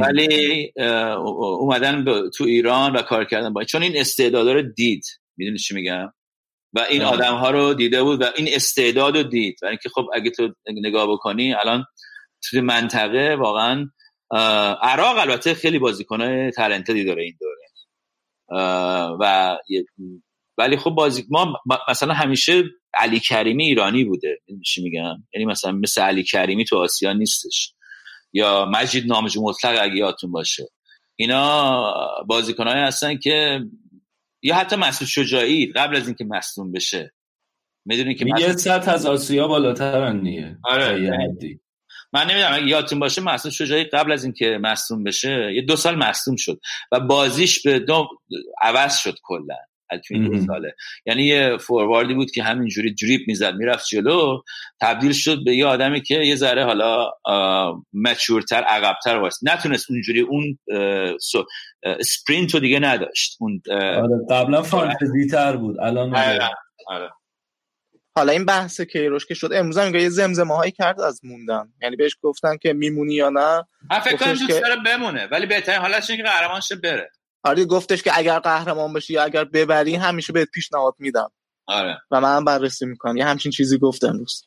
[0.00, 0.72] ولی
[1.60, 2.04] اومدن
[2.36, 5.04] تو ایران و کار کردن با چون این استعداد رو دید.
[5.36, 6.12] می‌دونی چی میگم؟
[6.72, 9.56] و این آدم ها رو دیده بود و این استعداد رو دید.
[9.62, 11.84] و اینکه خب اگه تو نگاه بکنی الان
[12.50, 13.90] توی منطقه واقعا
[14.82, 17.60] عراق البته خیلی بازیکنهای تلنتدی داره این دوره.
[19.20, 19.56] و
[20.58, 22.64] ولی خب بازی ما مثلا همیشه
[22.94, 24.40] علی کریمی ایرانی بوده.
[24.66, 27.74] چی میگم؟ یعنی مثلا مثل علی کریمی تو آسیا نیستش.
[28.32, 30.68] یا مجید نامجو مطلق اگه یادتون باشه.
[31.16, 31.94] اینا
[32.26, 33.60] بازیکنایی هستن که
[34.42, 37.12] یا حتی مسعود شجاعی قبل از اینکه مصدوم بشه.
[37.84, 40.56] می‌دونی که یه سطح از آسیا بالاترن دیگه.
[40.64, 40.98] آره
[42.12, 45.94] من نمی‌دونم اگه یادتون باشه مسعود شجاعی قبل از اینکه مصدوم بشه یه دو سال
[45.94, 46.60] مصدوم شد
[46.92, 48.08] و بازیش به دو
[48.62, 49.56] عوض شد کلا.
[49.98, 50.74] تو این دو ساله.
[51.06, 54.42] یعنی یه فورواردی بود که همینجوری دریپ می‌زد می‌رفت جلو.
[54.80, 57.10] تبدیل شد به یه آدمی که یه ذره حالا
[57.92, 60.58] مچورتر عقبتر واسه نتونست اونجوری اون
[61.82, 63.36] اسپرینت رو دیگه نداشت.
[63.40, 66.50] اون آره قبلا فانتزی تر بود الان آره.
[66.86, 67.10] آره.
[68.16, 71.72] حالا این بحث کیروش که شد امروز هم یه زمزمه هایی کرد از موندن.
[71.82, 73.64] یعنی بهش گفتن که میمونی یا نه؟
[74.04, 77.10] فکر کنم دوست داره بمونه ولی بهترین حالش اینه که قهرمان شه بره.
[77.42, 81.30] آره گفتش که اگر قهرمان بشی یا اگر ببری همیشه بهت پیشنهاد میدم.
[81.66, 81.98] آره.
[82.10, 83.16] و من بررسی می‌کنم.
[83.16, 84.44] یه همچین چیزی گفت امروز.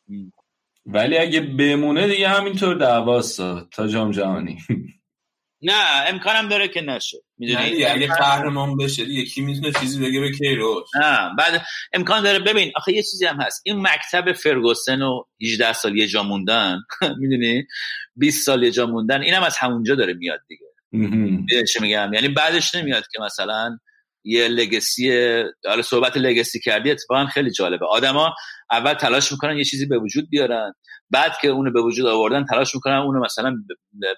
[0.86, 3.42] ولی اگه بمونه دیگه همینطور دعواست
[3.72, 4.58] تا جام جهانی.
[5.66, 7.18] نه امکانم داره که نشه.
[7.38, 11.62] می‌دونی؟ اگه قهرمان بشه یکی می‌تونه چیزی بگه به کیروش؟ نه بعد
[11.94, 12.40] امکان داره.
[12.40, 13.62] ببین آخه یه چیزی هم هست.
[13.66, 16.80] این مکتب فرگوسن و 18 سال یه جا موندن
[17.20, 17.66] می‌دونی؟
[18.16, 20.66] 20 سال یه جا موندن اینم از همونجا داره میاد دیگه.
[21.74, 23.78] چه میگم؟ یعنی بعدش نمیاد که مثلا
[24.24, 25.12] یه لگسی
[25.68, 27.86] حالا صحبت لگسی کردی اتفاقا خیلی جالبه.
[27.86, 28.34] آدما
[28.72, 30.74] اول تلاش می‌کنن یه چیزی به وجود بیارن
[31.10, 33.56] بعد که اونو به وجود آوردن تلاش می‌کنن اونو مثلا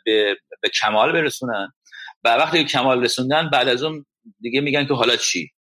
[0.06, 1.72] به, به, کمال برسونن.
[2.24, 4.06] و وقتی که کمال رسوندن بعد از اون
[4.40, 5.52] دیگه میگن که حالا چی؟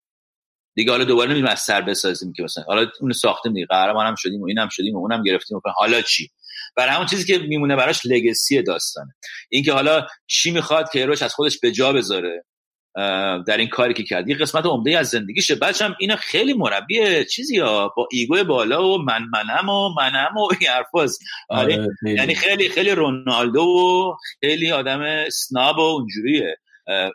[0.74, 4.14] دیگه حالا دوباره نمی‌دونم از سر بسازیم که مثلا حالا اون ساختیم دیگه قهرمان هم
[4.14, 6.30] شدیم و اینم شدیم و اونم گرفتیم و حالا چی؟
[6.76, 9.14] برای همون چیزی که میمونه براش لگسی داستانه.
[9.48, 12.44] اینکه حالا چی می‌خواد که روش از خودش به جا بذاره
[13.46, 14.28] در این کاری که کرد.
[14.28, 15.54] یه قسمت عمده از زندگیشه.
[15.54, 17.92] بچم اینا خیلی مربی چیزی ها.
[17.96, 22.90] با ایگو بالا و من منم و منم و این حرفاست آره یعنی خیلی خیلی
[22.90, 26.56] رونالدو و خیلی آدم سناب و اونجوریه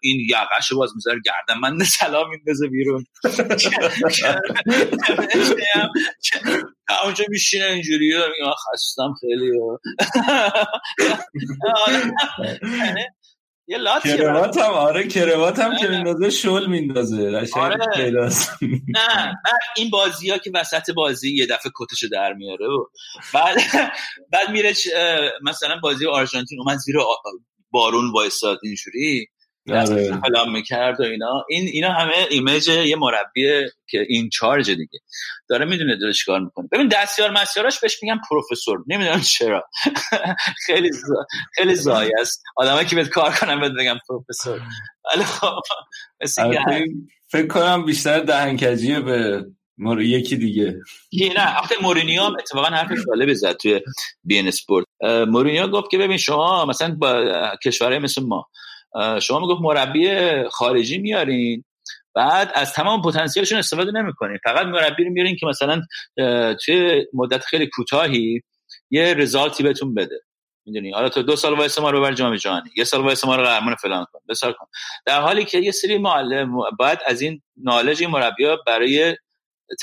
[0.02, 1.60] این یقش باز می‌ذاره گردن.
[1.60, 3.06] من سلام میندازه بیرون.
[7.04, 8.08] اونجا میشینه اینجوری.
[8.08, 9.52] میگه خستم خیلی.
[13.68, 17.48] یه لاتی کروات هم آره کروات هم که میندازه شل میندازه.
[17.54, 17.78] آره.
[18.88, 19.36] نه
[19.76, 22.86] این بازی ها که وسط بازی یه دفعه کتشو در میاره و
[23.34, 23.58] بعد
[24.32, 24.74] بعد میره
[25.44, 26.96] مثلا بازی آرژانتین اومد زیر
[27.72, 29.28] بارون وایساد اینجوری.
[29.74, 30.20] آره.
[30.28, 31.46] کلام می‌کرد و اینا.
[31.50, 35.00] این اینا همه ایمیج یه مربی که این چارج دیگه.
[35.50, 36.68] داره می‌دونه داره چیکار می‌کنه.
[36.72, 38.84] ببین دستیار مسیاراش بهش میگن پروفسور.
[38.88, 39.70] نمی‌دونم چرا.
[40.66, 41.26] خیلی زا...
[41.56, 42.44] خیلی زای است.
[42.56, 44.62] آدمایی که بهت کار کنن بهت بگم پروفسور.
[45.14, 45.60] ولی خب
[46.38, 46.86] آره،
[47.32, 49.46] فکر کنم بیشتر دهنکجیه به
[49.78, 50.02] مور...
[50.02, 50.76] یکی دیگه.
[51.36, 53.82] نه وقتی مورینیو هم اتفاقا حرف جالبی زد توی
[54.24, 54.86] بی ان اسپورت.
[55.28, 58.48] مورینیو گفت که ببین شما مثلا با کشورهای مثل ما
[59.22, 60.10] شما می‌گفت مربی
[60.50, 61.64] خارجی میارین؟
[62.16, 64.38] بعد از تمام پتانسیلشون استفاده نمی‌کنین.
[64.44, 65.82] فقط مربی رو میارین که مثلا
[66.66, 68.42] توی مدت خیلی کوتاهی
[68.92, 70.22] یه result ی بهتون بده.
[70.66, 72.70] می‌دونی؟ حالا تو دو سال وایس ما رو ببر جام جهانی.
[72.78, 74.20] یه سال وایس ما رو قهرمان فلان کن.
[74.30, 74.66] بسار کن.
[75.06, 79.16] در حالی که یه سری معلم باید از این knowledge این مربی برای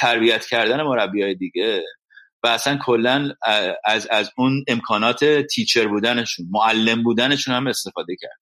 [0.01, 1.85] تربیت کردن مربی های دیگه
[2.43, 3.31] و اصلا کلا
[3.85, 8.39] از از اون امکانات teacher بودنشون معلم بودنشون هم استفاده کرد.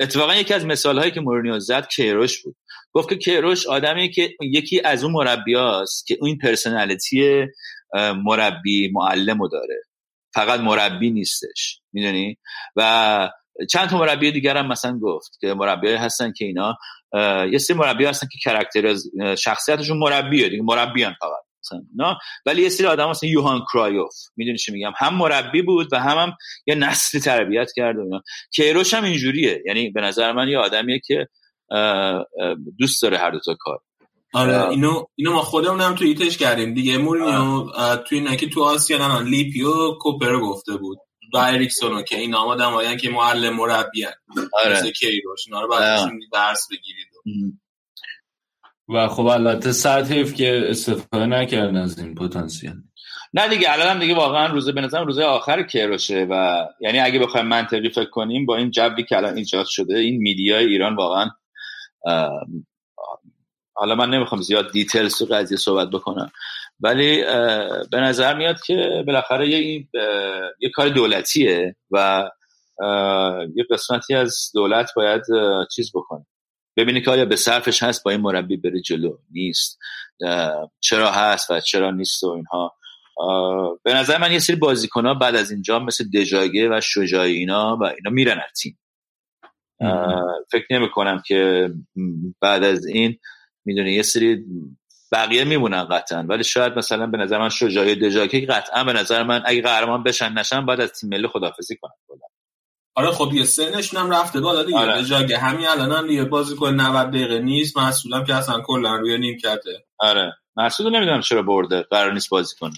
[0.00, 2.56] اتفاقا یکی از مثال هایی که مورینیو زد کیروش بود.
[2.92, 7.46] گفت که کیروش آدمی که یکی از اون مربیاست که این پرسنالیتی
[8.24, 9.82] مربی معلم رو داره.
[10.34, 11.80] فقط مربی نیستش.
[11.92, 12.36] می‌دونی؟
[12.76, 13.30] و
[13.70, 16.76] چند تا مربی دیگر هم مثلا گفت که مربی هستن که اینا
[17.52, 18.96] یه سری مربی هستن که کرکتر
[19.34, 21.43] شخصیتشون مربیه دیگه مربیان فقط.
[21.96, 26.00] نه ولی یه سری آدم مثلا یوهان کرایوف می‌دونی چی میگم؟ هم مربی بود و
[26.00, 26.32] هم, هم
[26.66, 28.22] یه نسلی تربیت کرد اینا.
[28.50, 29.62] کیروش هم اینجوریه.
[29.66, 31.28] یعنی به نظر من یه آدمیه که
[32.78, 33.78] دوست داره هر دو تا کار.
[34.32, 36.98] آره اینو اینو ما خودمون هم توییتش کردیم دیگه.
[36.98, 37.66] مورینیو
[38.08, 40.98] توی که تو آسیا نه لیپیو کوپر گفته بود
[41.34, 44.06] و اریکسونو که این آمادم که معلم مربی
[44.52, 44.72] آره.
[44.72, 45.46] مثل کیروش.
[45.46, 45.74] اینا رو
[46.32, 47.06] درس بگیرید
[48.88, 52.72] و خب البته ساعت حیف که استفاده نکردن از این پتانسیل.
[53.34, 57.18] نه دیگه الان هم دیگه واقعا روزای به نظرم روزای آخر کیروشه و یعنی اگه
[57.18, 60.96] بخوایم منطقی فکر کنیم با این جوی که الان ایجاد شده این media ی ایران
[60.96, 61.30] واقعا
[63.74, 66.30] حالا من نمی‌خوام زیاد details تو قضیه صحبت بکنم
[66.80, 67.24] ولی
[67.90, 69.88] به نظر میاد که بالاخره یه,
[70.60, 72.30] یه کار دولتیه و
[73.54, 75.22] یه قسمتی از دولت باید
[75.74, 76.26] چیز بکنه.
[76.76, 79.78] ببینی که آیا به صرفش هست با این مربی بره جلو؟ نیست.
[80.80, 82.76] چرا هست و چرا نیست و اینها.
[83.82, 87.76] به نظر من یه سری بازیکن ها بعد از اینجا مثل دژاگه و شجاعی اینا
[87.80, 88.78] و اینا میرن از تیم.
[90.52, 91.70] فکر نمی کنم که
[92.40, 93.18] بعد از این
[93.64, 94.44] می‌دونی یه سری
[95.12, 96.22] بقیه میمونن قطعا.
[96.22, 100.32] ولی شاید مثلا به نظر من شجاعی دژاگه قطعا به نظر من اگه قهرمان بشن
[100.32, 101.92] نشن بعد از تیم ملی خدافزی کنن.
[102.94, 104.78] آره خب یه سنشون هم رفته بالا دیگه.
[104.78, 105.04] آره.
[105.04, 109.38] جاگه همین الان هم دیگه بازیکن 90 دقیقه نیست مسئولم که اصلا کلا روی نیم
[109.38, 110.32] کرده آره.
[110.56, 112.74] مسئول نمی‌دونم چرا برده قرار نیست بازی کنه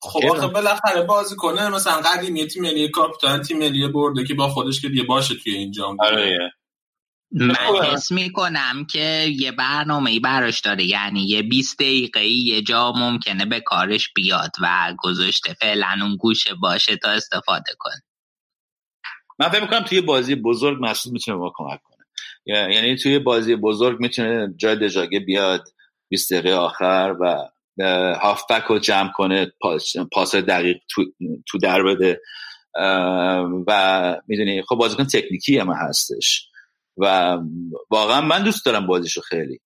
[0.00, 4.34] خب آخه بالاخره بازی کنه مثلا قدیم یه تیم ملی کاپیتان تیم ملی برده که
[4.34, 6.52] با خودش که دیگه باشه توی اینجا آره.
[7.32, 7.54] من
[7.84, 10.84] حس می‌کنم که یه برنامه ای براش داره.
[10.84, 16.54] یعنی یه 20 دقیقه یه جا ممکنه به کارش بیاد و گذاشته فعلا اون گوشه
[16.54, 18.02] باشه تا استفاده کنه.
[19.38, 22.06] من فکر می‌کنم توی بازی بزرگ مسعود می‌تونه ما کمک کنه.
[22.46, 25.68] یعنی توی بازی بزرگ می‌تونه جای دژاگه بیاد
[26.08, 27.48] 20 دقیقه آخر و
[28.20, 29.52] هافبک رو جمع کنه
[30.12, 31.04] پاس دقیق تو,
[31.48, 32.20] تو در بده.
[33.66, 36.48] و می‌دونی خب بازیکن تکنیکی هم هستش.
[36.96, 37.38] و
[37.90, 39.60] واقعا من دوست دارم بازیشو خیلی.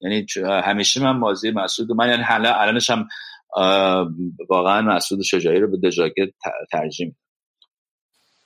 [0.00, 3.08] یعنی همیشه من بازی مسعود من یعنی الانش هم
[4.48, 6.34] واقعا مسعود شجاعی رو به دژاگه
[6.72, 7.14] ترجیح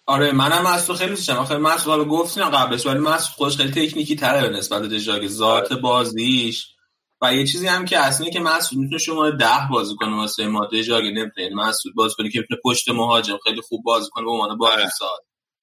[0.06, 1.40] آره منم مسعود خیلی دوست دارم.
[1.40, 5.72] آخه مسعود حالا گفتیم قبلش ولی مسعود خودش خیلی تکنیکی تره به نسبت دژاگ ذات
[5.72, 6.72] بازیش.
[7.20, 10.66] و یه چیزی هم که اصلا که مسعود می‌تونه شما ده بازی کنه واسه ما
[10.66, 11.50] دژاگ نمی‌تونه.
[11.54, 14.88] مسعود بازی کنه که می‌تونه پشت مهاجم خیلی خوب بازی کنه به عنوان بازی آره.
[14.88, 15.18] ساز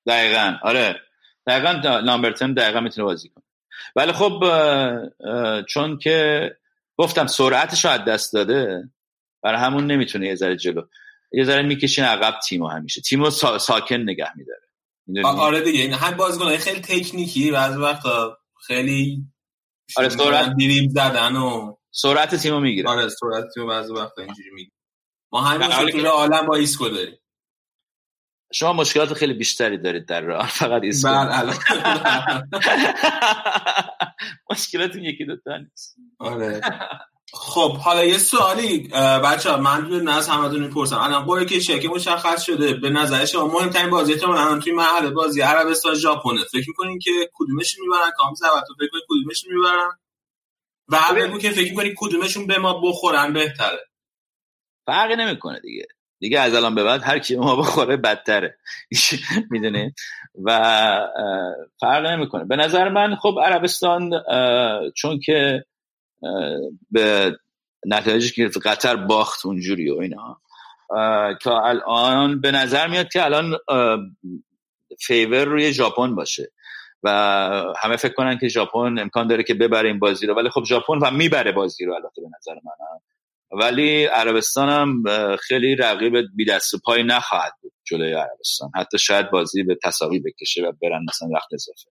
[0.08, 0.54] دقیقاً.
[0.64, 1.02] آره.
[1.48, 3.44] دقیقاً لامبرتن دقیقاً می‌تونه بازی کنه.
[3.96, 4.44] ولی خب
[5.70, 6.50] چون که
[6.98, 8.90] گفتم سرعتش رو از دست داده
[9.44, 10.82] برای همون نمی‌تونه یه ذره جلو.
[11.34, 13.02] یه ذره می‌کشه این عقب تیمو همیشه.
[13.02, 13.58] تیمو سا...
[13.58, 14.64] ساکن نگه میداره.
[15.38, 19.24] آره دیگه این هم بازیکن خیلی تکنیکی بعضی وقتا خیلی
[19.98, 22.90] آره سرعت دریبل زدن و سرعت تیمو می‌گیره.
[22.90, 24.72] آره سرعت تیمو بعضی وقتا اینجوری می‌گیره.
[25.32, 27.20] ما همین مشکل الانم با ایسکو داریم.
[28.54, 31.10] شما مشکلات خیلی بیشتری دارید در راه فقط ایسکو.
[31.10, 31.54] بله
[34.52, 35.96] مشکلاتون یکی دو تا نیست.
[36.20, 36.62] آره.
[37.36, 38.88] خب حالا یه سوالی
[39.24, 40.98] بچه ها من دو از همتون می‌پرسم.
[40.98, 45.42] الان کشیه که مشخص شده به نظر شما مهمترین بازی تو الان توی محل بازی
[45.42, 46.44] عربستان ژاپنه.
[46.52, 49.90] فکر می‌کنین که کدومش می‌برن؟ کام تو فکر کنین کدومش می‌برن؟
[50.88, 53.86] و بگو که فکر می‌کنین کدومشون به ما بخورن بهتره.
[54.86, 55.88] فرقی نمی‌کنه دیگه.
[56.20, 58.58] دیگه از الان به بعد هر کی ما بخوره بدتره.
[59.52, 59.94] می‌دونی
[60.44, 60.60] و
[61.80, 62.46] فرق نمی‌کنه.
[62.46, 64.12] به نظر من خب عربستان
[64.96, 65.66] چون که
[66.92, 67.38] به
[67.86, 70.42] نتایجی که قطر باخت اونجوری و اینا.
[71.42, 73.58] تا الان به نظر میاد که الان
[75.00, 76.52] فیور روی ژاپن باشه
[77.04, 77.10] و
[77.78, 80.36] همه فکر کنن که ژاپن امکان داره که ببره این بازی رو.
[80.36, 83.00] ولی خب ژاپن و می‌بره بازی رو البته به نظر من.
[83.60, 85.04] ولی عربستان هم
[85.36, 88.72] خیلی رقیب بی دست و پای نخواهد بود جلوی عربستان.
[88.76, 91.90] حتی شاید بازی به تساوی بکشه و برن مثلا وقت اضافه.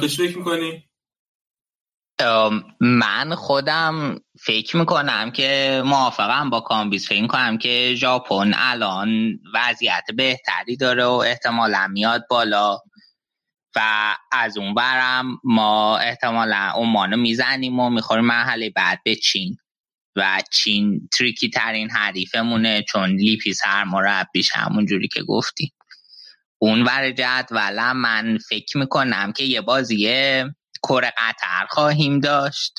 [0.00, 0.89] کش فکر می‌کنی؟
[2.80, 7.08] من خودم فکر می‌کنم که موافقم با کامبیز.
[7.08, 12.78] فکر می‌کنم که ژاپن الان وضعیت بهتری داره و احتمالا میاد بالا
[13.76, 13.80] و
[14.32, 19.56] از اون ورم ما احتمالا عمانو می‌زنیم و می‌خوریم مرحله بعد به چین.
[20.16, 25.72] و چین tricky ترین حریفمونه چون لیپی سرمربیش همون جوری که گفتی
[26.58, 30.08] اون ور جدولم من فکر می‌کنم که یه بازی
[30.82, 32.72] کره قطر خواهیم داشت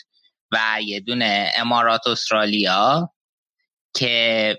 [0.52, 3.10] و یه دونه امارات استرالیا
[3.96, 4.58] که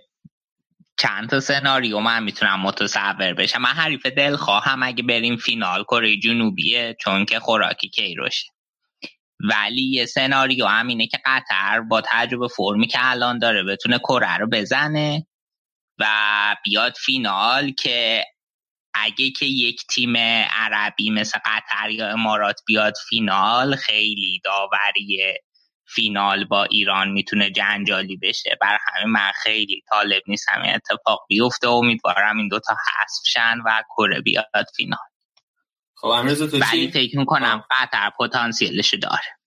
[0.98, 3.58] چند تا سناریو من می‌تونم متصور بشم.
[3.58, 8.48] من حریف دل خواهم اگه بریم فینال کره جنوبیه چون که خوراکی کیروشه.
[9.50, 14.36] ولی یه سناریو هم اینه که قطر با تجربه فرمی که الان داره بتونه کره
[14.36, 15.26] رو بزنه
[15.98, 16.06] و
[16.64, 18.24] بیاد فینال که
[18.94, 20.16] اگه که یک تیم
[20.50, 25.34] عربی مثل قطر یا امارات بیاد فینال خیلی داوری
[25.84, 28.56] فینال با ایران می‌تونه جنجالی بشه.
[28.60, 30.62] بر همین من خیلی طالب نیستم.
[30.62, 34.98] این اتفاق بیفته و امیدوارم این دوتا حذف شن و کره بیاد فینال.
[35.94, 39.38] خب امروز تو ولی چی؟ فکر می‌کنم قطر پتانسیلش داره.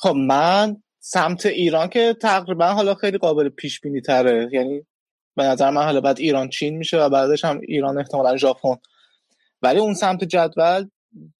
[0.00, 4.48] خب من سمت ایران که تقریبا حالا خیلی قابل پیش بینی تره.
[4.52, 4.86] یعنی
[5.36, 8.76] به نظر من حالا بعد ایران چین میشه و بعدش هم ایران احتمالا ژاپن.
[9.62, 10.88] ولی اون سمت جدول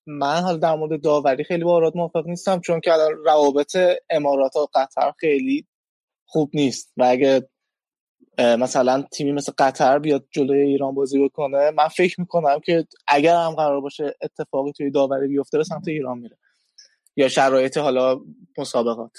[0.07, 3.77] من حالا در مورد داوری خیلی با آراد موافق نیستم چون که الان روابط
[4.11, 5.67] امارات و قطر خیلی
[6.27, 6.93] خوب نیست.
[6.97, 7.49] و اگه
[8.39, 13.55] مثلا تیمی مثل قطر بیاد جلوی ایران بازی بکنه من فکر می‌کنم که اگر هم
[13.55, 16.39] قرار باشه اتفاقی توی داوری بیفته به سمت ایران میره.
[17.17, 18.21] یا شرایط حالا
[18.59, 19.13] مسابقات.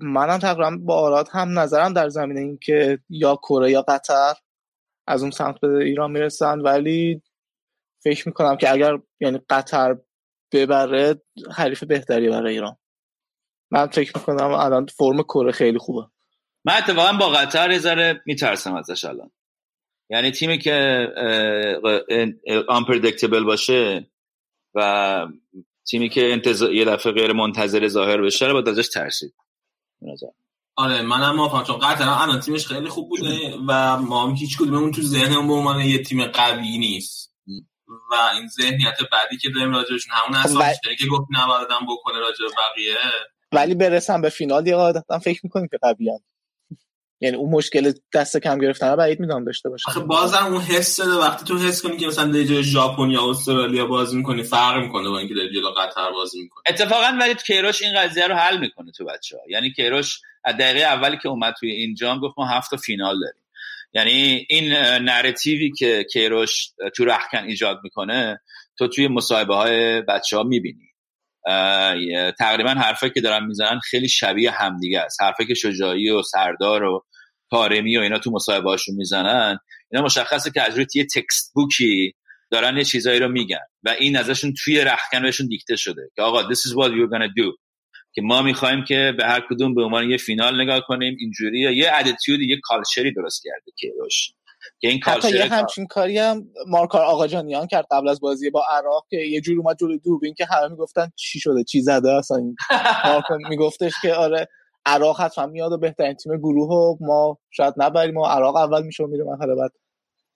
[0.00, 4.34] منم تقریبا با آراد هم نظرم در زمینه این که یا کره یا قطر
[5.06, 6.60] از اون سمت به ایران می‌رسن.
[6.60, 7.22] ولی
[8.04, 9.96] فکر می‌کنم که اگر یعنی قطر
[10.52, 11.22] ببره
[11.56, 12.76] حریف بهتری برای ایران.
[13.70, 16.06] من فکر می‌کنم الان فرم کره خیلی خوبه.
[16.64, 19.30] من اتفاقا با قطر یه ذره میترسم ازش الان.
[20.10, 21.06] یعنی تیمی که
[22.68, 24.10] unpredictable باشه
[24.74, 25.26] و
[25.90, 29.34] تیمی که انتظار یه دفعه غیر منتظره ظاهر بشه رو باید ازش ترسید.
[30.02, 30.26] نظر.
[30.76, 34.92] آره منم موافقم چون هم الان تیمش خیلی خوب بوده و ما هم هیچ کدوممون
[34.92, 37.30] تو ذهنمون به عنوان یه تیم قوی نیست.
[38.10, 42.18] و این ذهنیت بعدی که داریم راجعشون همون خب اساس که گفت نباید هم بکنه
[42.18, 42.96] راجع بقیه.
[43.52, 46.10] ولی برسم به فینال یه قاعدتا فکر می‌کنیم که قوی
[47.20, 50.96] یعنی اون مشکل دست کم گرفتن رو بعید می‌دونم داشته باشه آخه بازم اون حس
[50.96, 54.82] داره وقتی تو حس کنی که مثلا داری جای ژاپن یا استرالیا بازی می‌کنی فرق
[54.82, 56.62] می‌کنه با اینکه داری جلو قطر بازی می‌کنی.
[56.68, 60.84] اتفاقا ولی کیروش این قضیه رو حل می‌کنه تو بچه ها یعنی کیروش از دقیقه
[60.84, 63.42] اولی که اومد توی این جام گفت ما هفت تا فینال داریم.
[63.92, 64.72] یعنی این
[65.04, 68.40] نراتیوی که کیروش تو رخکن ایجاد می‌کنه
[68.78, 70.89] تو توی مصاحبه های بچه ها می‌بینی.
[72.38, 75.22] تقریبا حرفایی که دارن می‌زنن خیلی شبیه همدیگه است.
[75.22, 77.04] حرفایی که شجاعی و سردار و
[77.50, 79.58] تارمی و اینا تو مصاحبه هاشون می‌زنن
[79.92, 82.14] اینا مشخصه که از روی یه تکست بوکی
[82.50, 86.42] دارن یه چیزایی رو میگن و این ازشون توی رخکن بهشون دیکته شده که آقا
[86.42, 87.56] this is what you're gonna do.
[88.12, 91.92] که ما می‌خوایم که به هر کدوم به عنوان یه فینال نگاه کنیم اینجوری یه
[92.00, 94.32] اتیتود یه کالچری درست کرده کیروش
[94.80, 99.06] که این حتی یه همچین کاری هم مارکار آقاجانیان کرد قبل از بازی با عراق
[99.10, 102.54] که یه جور اومد جلوی دوربین که همه می‌گفتن چی شده چی زده؟ اصلا
[103.04, 104.48] مارکار میگفتش که آره
[104.86, 109.04] عراق حتما میاد و بهترین تیم گروه و ما شاید نبریم و عراق اول میشه
[109.04, 109.70] و میره مرحله بعد.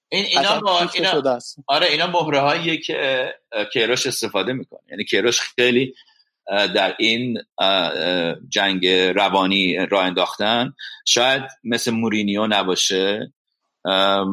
[0.09, 3.29] این اینا با اینا آره اینا مهره هاییه که
[3.73, 4.81] کیروش استفاده می‌کنه.
[4.91, 5.95] یعنی کیروش خیلی
[6.47, 7.39] در این
[8.49, 10.73] جنگ روانی راه انداختن.
[11.09, 13.33] شاید مثل مورینیو نباشه.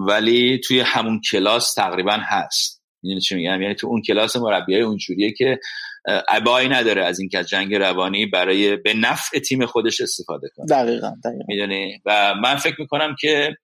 [0.07, 2.81] ولی توی همون کلاس تقریبا هست.
[3.03, 5.59] می‌دونی چی میگم؟ یعنی تو اون کلاس مربیای اونجوریه که
[6.07, 10.65] اه، ابایی نداره از اینکه از جنگ روانی برای به نفع تیم خودش استفاده کنه.
[10.65, 11.43] دقیقا دقیقا.
[11.47, 13.55] می‌دونی؟ و من فکر می‌کنم که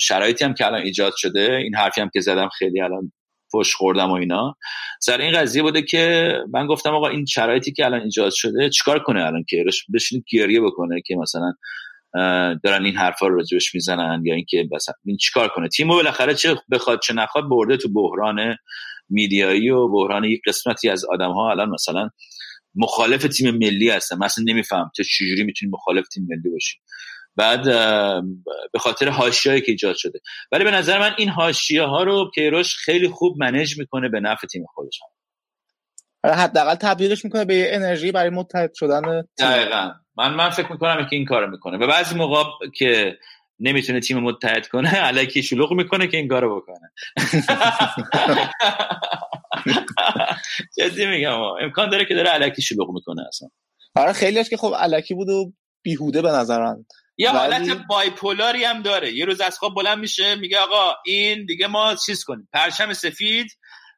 [0.00, 3.12] شرایطی هم که الان ایجاد شده این حرفی هم که زدم خیلی الان
[3.52, 4.54] پشت خوردم و اینا
[5.00, 8.98] سر این قضیه بوده که من گفتم آقا این شرایطی که الان ایجاد شده چیکار
[8.98, 11.52] کنه الان کیروش بشین گریه بکنه که مثلا
[12.64, 16.56] دارن این حرفا رو راجبش می‌زنن یا اینکه مثلا این چیکار کنه؟ تیمو بالاخره چه
[16.70, 18.56] بخواد چه نخواد برده تو بحران
[19.08, 22.10] میدیایی و بحران یک قسمتی از آدم ها الان مثلا
[22.74, 24.16] مخالف تیم ملی هستن.
[24.18, 26.78] مثلا نمیفهم تو چجوری می‌تونی مخالف تیم ملی باشی.
[27.36, 27.64] بعد
[28.72, 30.18] به خاطر حاشیه‌ای که ایجاد شده.
[30.52, 34.46] ولی به نظر من این حاشیه ها رو کیروش خیلی خوب منیج می‌کنه به نفع
[34.46, 35.00] تیم خودش.
[36.24, 39.02] آره، حداقل تبدیلش می‌کنه به انرژی برای متحد شدن
[39.38, 39.48] تیم.
[39.48, 39.92] دقیقا.
[40.16, 41.78] من من فکر می‌کنم که این کارو می‌کنه.
[41.78, 42.44] و بعضی موقع
[42.74, 43.18] که
[43.60, 46.92] نمی‌تونه تیم متحد کنه علکی شلوغ می‌کنه که این کارو بکنه.
[50.78, 51.40] جدی میگم.
[51.40, 53.48] امکان داره که داره علکی شلوغ می‌کنه اصلا.
[53.94, 55.52] آره خیلیش که خب علکی بود و
[55.82, 56.86] بیهوده به نظرم.
[57.18, 59.12] یه ولی- حالت بایپولاری هم داره.
[59.12, 62.48] یه روز از خواب بلند میشه میگه آقا این دیگه ما چیز کنیم.
[62.52, 63.46] پرچم سفید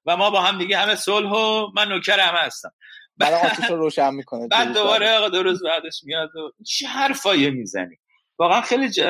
[0.06, 2.70] و ما با هم دیگه همه صلح و من نوکر همه هستم.
[3.18, 7.50] بعد آتیش رو روشن می‌کنه بعد دوباره آقا دو روز بعدش میاد و چه حرفایی
[7.50, 7.96] می‌زنی؟
[8.38, 9.00] واقعا خیلی ج...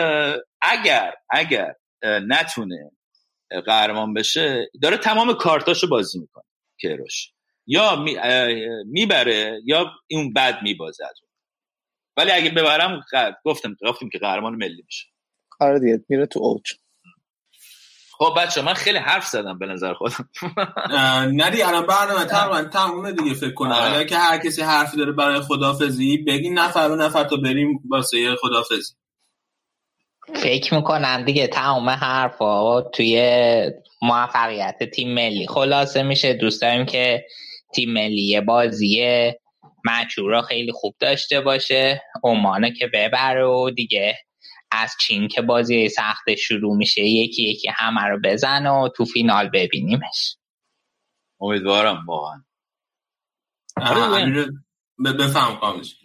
[0.60, 2.90] اگر اگر نتونه
[3.66, 6.44] قهرمان بشه داره تمام کارتاشو بازی می‌کنه
[6.80, 7.32] کیروش.
[7.66, 8.16] یا می...
[8.86, 11.30] می‌بره یا اون بد میبازه از اون.
[12.16, 13.04] ولی اگه ببرم
[13.44, 15.06] گفتم گفتیم که قهرمان ملی میشه.
[15.60, 16.72] آره دیگه میره تو اوج.
[18.18, 20.28] خب بچه من خیلی حرف زدم به نظر خودم.
[21.34, 23.72] ندی الان برنامه تقریبا تمومه دیگه فکر کنم.
[23.72, 28.36] اگر که هر کسی حرفی داره برای خدافزی بگین نفر و نفر تا بریم واسه
[28.40, 28.94] خدافزی
[30.34, 32.82] فکر می‌کنم دیگه تمام حرفا.
[32.82, 35.46] توی موفقیت تیم ملی.
[35.46, 37.24] خلاصه میشه دوست داریم که
[37.74, 39.32] تیم ملی بازی
[39.84, 42.02] مچور را خیلی خوب داشته باشه.
[42.24, 44.16] عمانه که ببره و دیگه.
[44.70, 49.50] از چین که بازی سخت شروع میشه یکی یکی همه رو بزن و تو فینال
[49.54, 50.36] ببینیمش.
[51.40, 52.42] امیدوارم واقعا.
[55.18, 55.96] بفهم کامش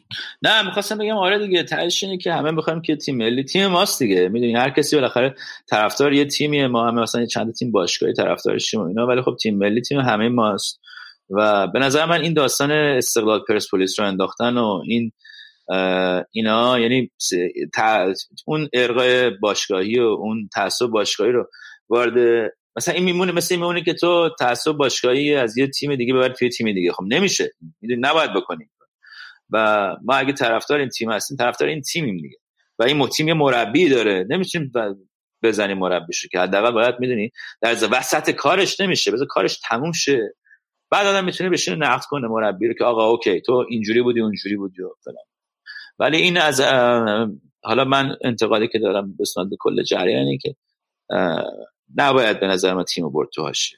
[0.42, 4.00] نه می‌خواستم بگم آره دیگه تهش اینه که همه می‌خوایم که تیم ملی تیم ماست
[4.00, 4.30] دیگه.
[4.30, 5.36] می‌دونی هر کسی بالاخره
[5.70, 9.58] طرفدار یه تیمیه ما همه مثلا چند تیم باشگاهی طرفدارشیم و اینا ولی خب تیم
[9.58, 10.80] ملی تیم همه ماست.
[11.30, 15.12] و به نظر من این داستان استقلال پرسپولیس رو انداختن و این
[16.32, 17.12] اینا یعنی
[18.46, 21.50] اون ارقای باشگاهی و اون تعصب باشگاهی رو
[21.90, 26.14] وارد مثلا این میمونه مثل این میمونه که تو تعصب باشگاهی از یه تیم دیگه
[26.14, 26.92] ببری توی تیم دیگه.
[26.92, 27.52] خب نمیشه.
[27.82, 28.70] می‌دونی نباید بکنیم.
[29.50, 32.38] و ما اگه طرفدار این تیم هستیم طرفدار این تیمیم دیگه.
[32.80, 34.26] و این تیم یه مربی داره.
[34.30, 34.72] نمی‌تونیم
[35.44, 39.12] بزنیم مربیشو که حداقل باید می‌دونی در وسط کارش نمیشه.
[39.12, 40.34] بذار کارش تموم شه.
[40.92, 44.56] بعد آدم می‌تونه بشینه نقد کنه مربی رو که آقا اوکی تو اینجوری بودی اونجوری
[44.56, 45.26] بودی و فلان.
[46.00, 46.62] ولی این از
[47.64, 50.56] حالا من انتقادی که دارم بسناد به کل جریانی که
[51.96, 53.78] نباید به نظر من تیم برد تو هاشی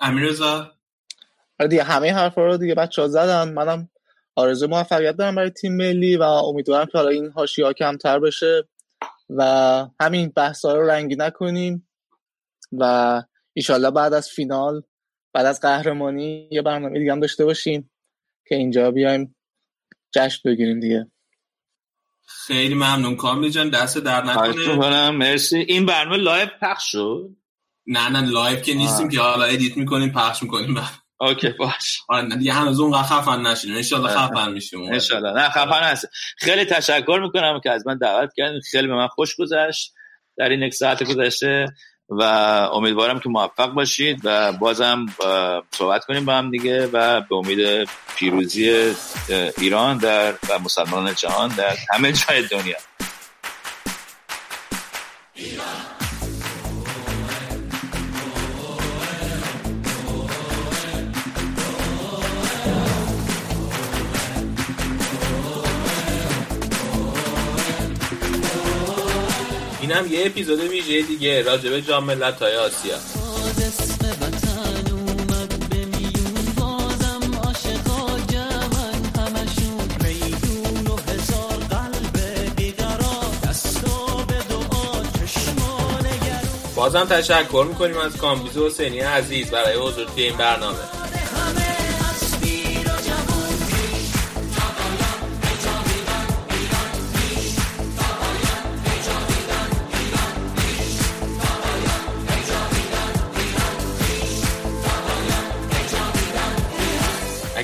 [0.00, 0.72] امیرزا
[1.60, 3.52] آره دیگه همه حرفا رو دیگه بچه ها زدن.
[3.52, 3.88] منم
[4.36, 8.68] آرزو موفقیت دارم برای تیم ملی و امیدوارم که حالا این حاشیه ها کمتر بشه
[9.30, 9.42] و
[10.00, 11.88] همین بحث ها رو رنگی نکنیم
[12.72, 13.22] و
[13.52, 14.82] ایشالله بعد از فینال
[15.32, 17.90] بعد از قهرمانی یه برنامه دیگه هم داشته باشیم
[18.48, 19.36] که اینجا بیایم
[20.14, 21.10] جشن بگیریم دیگه.
[22.26, 23.16] خیلی ممنون.
[23.16, 25.10] کامل جان دستت درد نکنه.
[25.10, 25.58] مرسی.
[25.58, 27.30] این برنامه live پخش شد؟
[27.86, 30.74] نه نه live که نیستیم که حالا edit می‌کنیم پخش می‌کنیم.
[30.74, 30.90] بعد
[31.20, 32.00] اوکی باش.
[32.08, 35.00] آره دیگه هنوز اونقدر خفن نشیم ان خفن میشیم ان
[35.36, 38.60] نه خفن هست خیلی تشکر می‌کنم که از من دعوت کردین.
[38.60, 39.94] خیلی به من خوش گذشت.
[40.36, 41.66] در این یک ساعت گذشته
[42.08, 42.22] و
[42.72, 45.06] امیدوارم که موفق باشید و بازم
[45.70, 48.94] صحبت کنیم با هم دیگه و به امید پیروزی
[49.58, 52.76] ایران در و مسلمانان جهان در همه جای دنیا.
[69.88, 72.96] اینم یه اپیزود ویژه دیگه راجبه جام ملت های آسیا.
[86.76, 90.97] بازم تشکر می‌کنیم از کامبیز حسینی عزیز برای حضور توی این برنامه.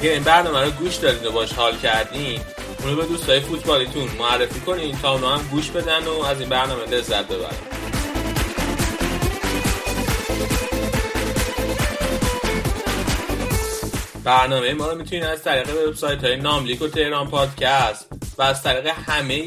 [0.05, 2.41] اگر این برنامه رو گوش دارید و باش حال کردین
[2.83, 6.87] اونو به دوستای فوتبالیتون معرفی کنین تا اونا هم گوش بدن و از این برنامه
[6.87, 7.57] لذت ببرن.
[14.25, 18.07] برنامه ما رو می‌تونید از طریق وبسایت های ناملیک و تهران پادکست
[18.39, 19.43] و از طریق همه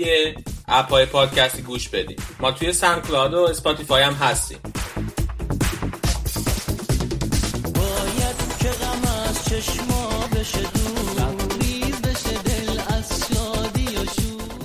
[0.67, 4.59] app های پادکستی گوش بدید ما توی SoundCloud و Spotify هم هستیم.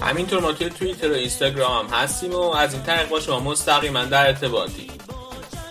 [0.02, 4.26] همینطور ما توی توییتر و اینستاگرام هستیم و از این طریق با شما مستقیما در
[4.26, 4.86] ارتباطی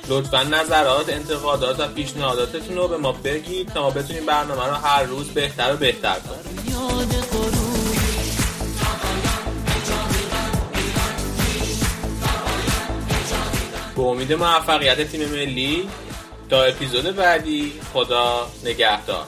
[0.09, 5.03] لطفا نظرات انتقادات و پیشنهاداتتون رو به ما بگید تا ما بتونیم برنامه رو هر
[5.03, 6.76] روز بهتر و بهتر کنیم.
[13.95, 15.89] به امید موفقیت تیم ملی
[16.49, 19.26] تا اپیزود بعدی خدا نگهدار.